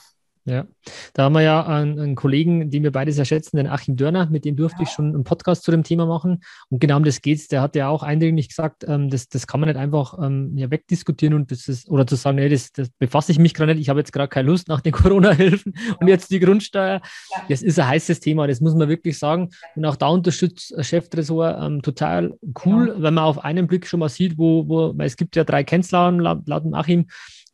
[0.47, 0.67] Ja,
[1.13, 4.27] da haben wir ja einen, einen, Kollegen, den wir beide sehr schätzen, den Achim Dörner,
[4.29, 4.83] mit dem durfte ja.
[4.83, 6.43] ich schon einen Podcast zu dem Thema machen.
[6.69, 7.47] Und genau um das geht's.
[7.47, 10.69] Der hat ja auch eindringlich gesagt, ähm, das, das kann man nicht einfach ähm, ja,
[10.69, 13.81] wegdiskutieren und das ist, oder zu sagen, nee, das, das befasse ich mich gerade nicht,
[13.81, 17.01] ich habe jetzt gerade keine Lust nach den Corona-Hilfen und jetzt die Grundsteuer.
[17.31, 17.43] Ja.
[17.49, 19.49] Das ist ein heißes Thema, das muss man wirklich sagen.
[19.75, 23.01] Und auch da unterstützt Cheftresor ähm, total cool, ja.
[23.01, 25.63] wenn man auf einen Blick schon mal sieht, wo, wo weil es gibt ja drei
[25.63, 27.07] Kennzahlen laut, laut Achim,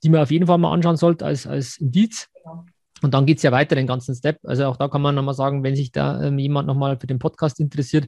[0.04, 2.28] die man auf jeden Fall mal anschauen sollte als, als Indiz.
[2.34, 2.66] Genau.
[3.04, 4.40] Und dann geht es ja weiter den ganzen Step.
[4.44, 7.20] Also auch da kann man nochmal sagen, wenn sich da ähm, jemand nochmal für den
[7.20, 8.06] Podcast interessiert,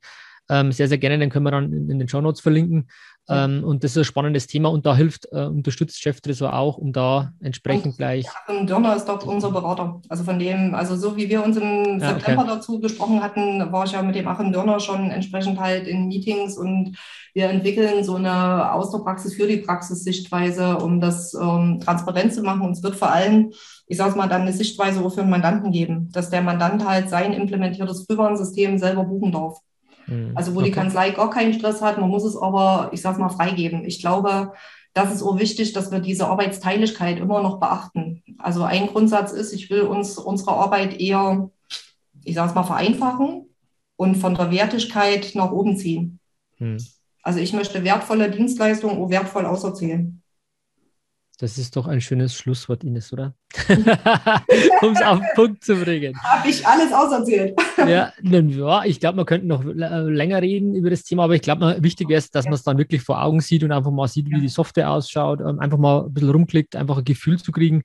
[0.50, 2.88] ähm, sehr, sehr gerne, den können wir dann in, in den Show Notes verlinken.
[3.30, 6.92] Ähm, und das ist ein spannendes Thema und da hilft, äh, unterstützt Cheftresor auch, um
[6.92, 8.26] da entsprechend und gleich.
[8.26, 10.02] Ja, Dörner ist dort unser Berater.
[10.10, 12.52] Also von dem, also so wie wir uns im ja, September okay.
[12.56, 16.58] dazu gesprochen hatten, war ich ja mit dem Achim Dörner schon entsprechend halt in Meetings
[16.58, 16.98] und
[17.34, 22.44] wir entwickeln so eine aus der Praxis für die Praxis-Sichtweise, um das ähm, transparent zu
[22.44, 22.62] machen.
[22.64, 23.54] Und es wird vor allem,
[23.88, 27.32] ich sage mal, dann eine Sichtweise für einen Mandanten geben, dass der Mandant halt sein
[27.32, 29.60] implementiertes Frühwarnsystem selber buchen darf.
[30.08, 30.32] Mhm.
[30.36, 30.70] Also wo okay.
[30.70, 33.86] die Kanzlei gar keinen Stress hat, man muss es aber, ich sage mal, freigeben.
[33.86, 34.54] Ich glaube,
[34.94, 38.24] das ist auch wichtig, dass wir diese Arbeitsteiligkeit immer noch beachten.
[38.38, 41.50] Also ein Grundsatz ist, ich will uns unsere Arbeit eher,
[42.24, 43.48] ich sage es mal, vereinfachen
[43.96, 46.20] und von der Wertigkeit nach oben ziehen.
[46.60, 46.78] Mhm.
[47.24, 50.23] Also ich möchte wertvolle Dienstleistungen auch wertvoll auserzählen.
[51.40, 53.34] Das ist doch ein schönes Schlusswort, Ines, oder?
[54.82, 56.14] um es auf den Punkt zu bringen.
[56.24, 57.60] Habe ich alles auserzählt.
[57.78, 61.78] ja, ja, ich glaube, man könnte noch länger reden über das Thema, aber ich glaube,
[61.80, 64.30] wichtig wäre es, dass man es dann wirklich vor Augen sieht und einfach mal sieht,
[64.30, 67.82] wie die Software ausschaut, ähm, einfach mal ein bisschen rumklickt, einfach ein Gefühl zu kriegen.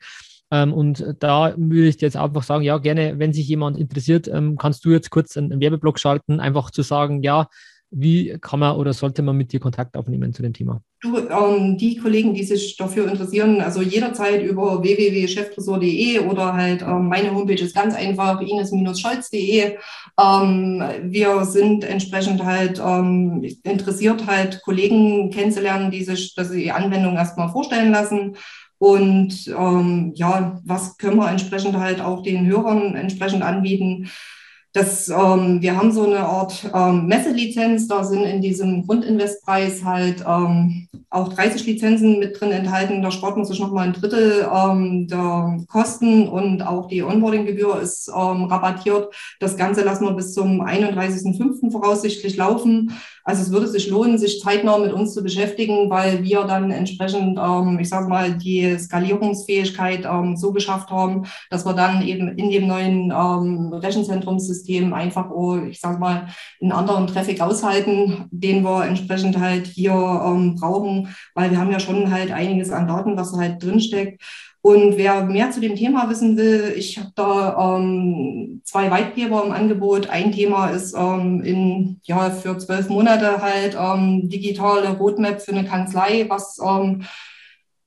[0.51, 4.29] Ähm, und da würde ich dir jetzt einfach sagen, ja, gerne, wenn sich jemand interessiert,
[4.29, 7.49] ähm, kannst du jetzt kurz einen Werbeblock schalten, einfach zu sagen, ja,
[7.91, 10.83] wie kann man oder sollte man mit dir Kontakt aufnehmen zu dem Thema?
[11.01, 17.09] Du, ähm, die Kollegen, die sich dafür interessieren, also jederzeit über www.cheftresor.de oder halt ähm,
[17.09, 19.77] meine Homepage ist ganz einfach, ines-scholz.de.
[20.21, 26.73] Ähm, wir sind entsprechend halt ähm, interessiert, halt Kollegen kennenzulernen, die sich dass sie die
[26.73, 28.37] Anwendung erstmal vorstellen lassen.
[28.79, 34.09] Und ähm, ja, was können wir entsprechend halt auch den Hörern entsprechend anbieten?
[34.73, 40.25] Das, ähm, wir haben so eine Art ähm, Messelizenz, da sind in diesem Grundinvestpreis halt
[40.27, 43.01] ähm, auch 30 Lizenzen mit drin enthalten.
[43.03, 48.09] Da spart man sich nochmal ein Drittel ähm, der Kosten und auch die Onboarding-Gebühr ist
[48.09, 49.15] ähm, rabattiert.
[49.41, 51.71] Das Ganze lassen wir bis zum 31.05.
[51.71, 52.93] voraussichtlich laufen.
[53.25, 57.39] Also es würde sich lohnen, sich zeitnah mit uns zu beschäftigen, weil wir dann entsprechend,
[57.39, 62.51] ähm, ich sage mal, die Skalierungsfähigkeit ähm, so geschafft haben, dass wir dann eben in
[62.51, 66.29] dem neuen ähm, Rechenzentrumssystem einfach, oh, ich sage mal,
[66.61, 70.57] einen anderen Traffic aushalten, den wir entsprechend halt hier ähm,
[70.99, 74.23] brauchen, weil wir haben ja schon halt einiges an Daten, was halt drinsteckt.
[74.61, 79.53] Und wer mehr zu dem Thema wissen will, ich habe da ähm, zwei Weitgeber im
[79.53, 80.11] Angebot.
[80.11, 85.65] Ein Thema ist ähm, in, ja, für zwölf Monate halt ähm, digitale Roadmap für eine
[85.65, 87.05] Kanzlei, was ähm,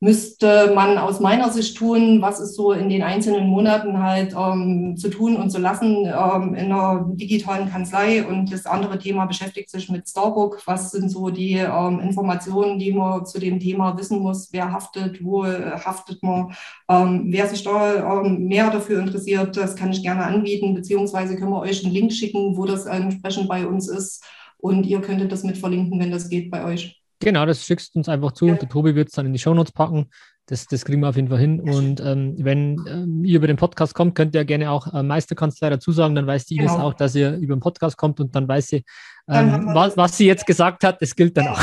[0.01, 4.97] müsste man aus meiner Sicht tun, was ist so in den einzelnen Monaten halt ähm,
[4.97, 8.25] zu tun und zu lassen ähm, in einer digitalen Kanzlei.
[8.25, 10.63] Und das andere Thema beschäftigt sich mit Starbook.
[10.65, 14.49] Was sind so die ähm, Informationen, die man zu dem Thema wissen muss?
[14.51, 15.23] Wer haftet?
[15.23, 16.55] Wo haftet man?
[16.89, 21.51] Ähm, wer sich da ähm, mehr dafür interessiert, das kann ich gerne anbieten, beziehungsweise können
[21.51, 24.23] wir euch einen Link schicken, wo das entsprechend bei uns ist.
[24.57, 27.00] Und ihr könntet das mit verlinken, wenn das geht bei euch.
[27.21, 28.47] Genau, das schickst du uns einfach zu.
[28.47, 30.07] Der Tobi wird es dann in die Shownotes packen.
[30.47, 31.61] Das, das kriegen wir auf jeden Fall hin.
[31.61, 35.69] Und ähm, wenn ähm, ihr über den Podcast kommt, könnt ihr gerne auch äh, Meisterkanzlei
[35.69, 36.15] dazu sagen.
[36.15, 36.87] Dann weiß die Ines genau.
[36.87, 38.83] auch, dass ihr über den Podcast kommt und dann weiß sie,
[39.29, 41.61] ähm, was, was sie jetzt gesagt hat, das gilt dann auch.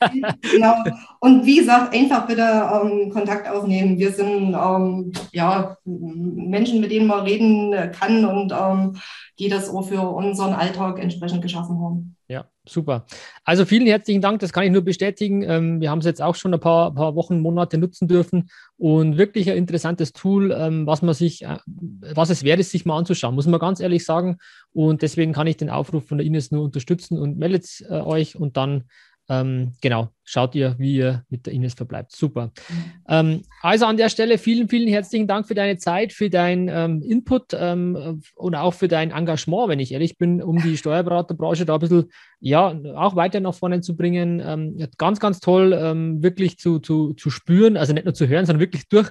[0.52, 0.74] genau.
[1.18, 3.98] Und wie gesagt, einfach bitte ähm, Kontakt aufnehmen.
[3.98, 8.96] Wir sind ähm, ja Menschen, mit denen man reden kann und ähm,
[9.38, 12.16] die das auch für unseren Alltag entsprechend geschaffen haben.
[12.30, 13.06] Ja, super.
[13.42, 15.42] Also vielen herzlichen Dank, das kann ich nur bestätigen.
[15.42, 19.18] Ähm, wir haben es jetzt auch schon ein paar, paar, Wochen, Monate nutzen dürfen und
[19.18, 22.96] wirklich ein interessantes Tool, ähm, was man sich, äh, was es wert ist, sich mal
[22.96, 24.38] anzuschauen, muss man ganz ehrlich sagen.
[24.72, 28.36] Und deswegen kann ich den Aufruf von der Ines nur unterstützen und meldet äh, euch
[28.36, 28.84] und dann
[29.28, 32.12] ähm, genau, schaut ihr, wie ihr mit der Ines verbleibt.
[32.12, 32.46] Super.
[32.46, 32.84] Mhm.
[33.08, 37.02] Ähm, also an der Stelle vielen, vielen herzlichen Dank für deine Zeit, für deinen ähm,
[37.02, 41.74] Input ähm, und auch für dein Engagement, wenn ich ehrlich bin, um die Steuerberaterbranche da
[41.74, 44.40] ein bisschen, ja, auch weiter nach vorne zu bringen.
[44.44, 48.46] Ähm, ganz, ganz toll, ähm, wirklich zu, zu, zu spüren, also nicht nur zu hören,
[48.46, 49.10] sondern wirklich durch,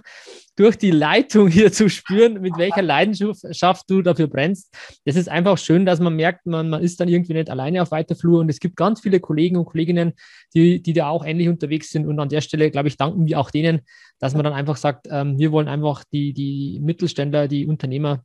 [0.56, 4.74] durch die Leitung hier zu spüren, mit welcher Leidenschaft du dafür brennst.
[5.06, 7.92] Das ist einfach schön, dass man merkt, man, man ist dann irgendwie nicht alleine auf
[7.92, 10.14] weiter Flur und es gibt ganz viele Kollegen und Kolleginnen,
[10.54, 12.08] die, die da auch ähnlich unterwegs sind.
[12.08, 13.82] Und an der Stelle, glaube ich, danken wir auch denen,
[14.20, 18.24] dass man dann einfach sagt, ähm, wir wollen einfach die, die Mittelständler, die Unternehmer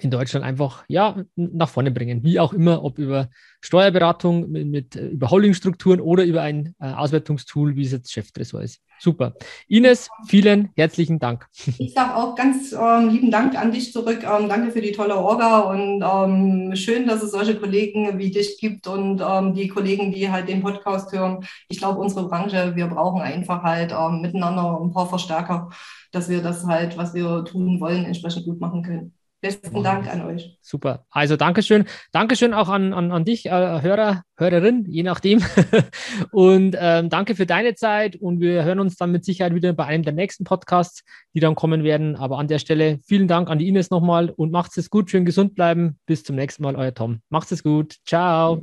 [0.00, 2.22] in Deutschland einfach ja nach vorne bringen.
[2.22, 3.28] Wie auch immer, ob über
[3.60, 8.62] Steuerberatung mit, mit äh, über Holdingstrukturen oder über ein äh, Auswertungstool, wie es jetzt Cheftresor
[8.62, 8.80] ist.
[8.98, 9.34] Super.
[9.68, 11.46] Ines, vielen herzlichen Dank.
[11.78, 14.22] Ich sage auch ganz ähm, lieben Dank an dich zurück.
[14.22, 18.58] Ähm, danke für die tolle Orga und ähm, schön, dass es solche Kollegen wie dich
[18.58, 21.44] gibt und ähm, die Kollegen, die halt den Podcast hören.
[21.68, 25.68] Ich glaube, unsere Branche, wir brauchen einfach halt ähm, miteinander ein paar Verstärker,
[26.12, 29.12] dass wir das halt, was wir tun wollen, entsprechend gut machen können.
[29.42, 30.56] Besten Dank an euch.
[30.62, 31.04] Super.
[31.10, 31.84] Also Dankeschön.
[32.12, 35.42] Dankeschön auch an, an, an dich, äh, Hörer, Hörerin, je nachdem.
[36.30, 39.84] und ähm, danke für deine Zeit und wir hören uns dann mit Sicherheit wieder bei
[39.84, 41.02] einem der nächsten Podcasts,
[41.34, 42.14] die dann kommen werden.
[42.14, 45.24] Aber an der Stelle vielen Dank an die Ines nochmal und macht es gut, schön
[45.24, 45.98] gesund bleiben.
[46.06, 47.20] Bis zum nächsten Mal, euer Tom.
[47.28, 47.96] Macht es gut.
[48.06, 48.62] Ciao.